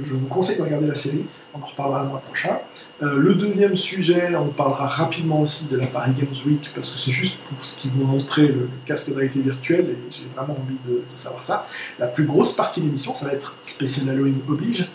[0.04, 2.60] Je, vous conseille de regarder la série, on en reparlera le mois prochain.
[3.02, 6.98] Euh, le deuxième sujet, on parlera rapidement aussi de la Paris Games Week parce que
[7.00, 10.58] c'est juste pour ce qu'ils vont montrer le, casque de réalité virtuelle et j'ai vraiment
[10.60, 11.68] envie de, savoir ça.
[12.00, 14.90] La plus grosse partie de l'émission, ça va être spécial Halloween oblige,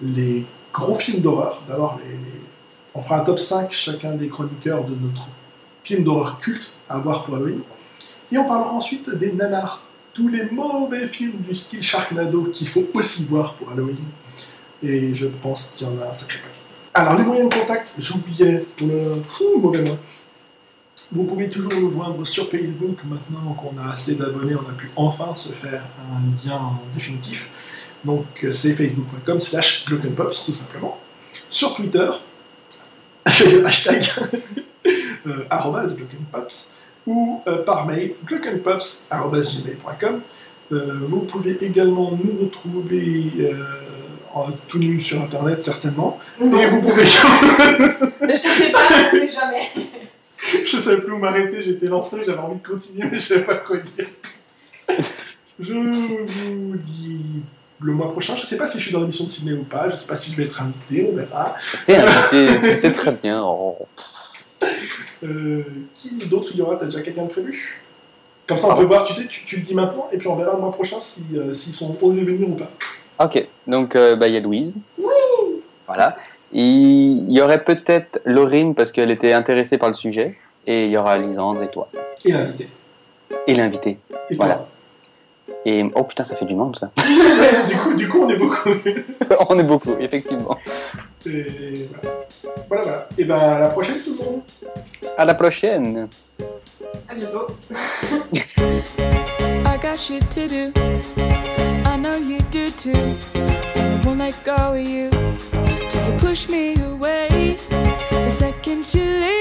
[0.00, 1.62] les gros films d'horreur.
[1.68, 2.37] D'abord, les-
[2.94, 5.28] on fera un top 5 chacun des chroniqueurs de notre
[5.84, 7.60] film d'horreur culte à voir pour Halloween.
[8.30, 9.82] Et on parlera ensuite des nanars
[10.12, 14.04] tous les mauvais films du style Sharknado qu'il faut aussi voir pour Halloween.
[14.82, 16.58] Et je pense qu'il y en a un sacré paquet.
[16.94, 19.84] Alors, les moyens de contact, j'oubliais le Ouh, mauvais.
[21.12, 22.98] Vous pouvez toujours nous joindre sur Facebook.
[23.04, 27.50] Maintenant qu'on a assez d'abonnés, on a pu enfin se faire un lien en définitif.
[28.04, 30.98] Donc, c'est facebook.com slash glockenpops, tout simplement.
[31.50, 32.10] Sur Twitter,
[33.66, 34.04] hashtag
[35.26, 36.72] euh, arrobase glockenpops
[37.06, 40.20] ou euh, par mail glockenpops.gmail.com.
[40.70, 43.54] Euh, vous pouvez également nous retrouver euh,
[44.34, 46.20] en tout nu sur internet certainement.
[46.40, 47.04] Et vous pouvez.
[48.20, 49.70] Ne cherchez pas, c'est jamais.
[50.66, 53.54] je savais plus où m'arrêter, j'étais lancé, j'avais envie de continuer, mais je savais pas
[53.54, 54.06] quoi dire.
[55.58, 57.42] je vous dis
[57.80, 59.88] le mois prochain, je sais pas si je suis dans l'émission de ciné ou pas,
[59.88, 61.54] je sais pas si je vais être invité, on verra.
[61.86, 63.42] T'es invité, tu sais très bien.
[63.44, 63.76] oh.
[65.24, 65.64] Euh,
[65.96, 67.82] qui d'autre il y aura T'as déjà quelqu'un de prévu?
[68.46, 70.36] Comme ça, on peut voir, tu sais, tu, tu le dis maintenant, et puis on
[70.36, 72.70] verra le mois prochain si, euh, s'ils sont osés venir ou pas.
[73.24, 74.78] Ok, donc euh, bah, il y a Louise.
[75.86, 76.16] Voilà.
[76.52, 80.38] Il y aurait peut-être Laurine parce qu'elle était intéressée par le sujet.
[80.66, 81.88] Et il y aura Lisandre et toi.
[82.24, 82.68] Et l'invité.
[83.46, 83.98] Et l'invité.
[84.30, 84.68] Et toi.
[85.64, 86.90] Et oh putain, ça fait du monde ça.
[87.68, 88.68] du, coup, du coup, on est beaucoup.
[89.50, 90.56] On est beaucoup, effectivement.
[91.26, 92.26] Et voilà.
[92.68, 93.08] Voilà, voilà.
[93.18, 94.40] Et ben, à la prochaine, tout le monde.
[95.16, 96.08] À la prochaine.
[97.08, 97.46] À bientôt.
[99.66, 100.72] I got shit to do.
[101.86, 103.16] I know you do too.
[103.34, 107.56] I won't let go of you till you push me away.
[108.10, 109.37] The second you leave.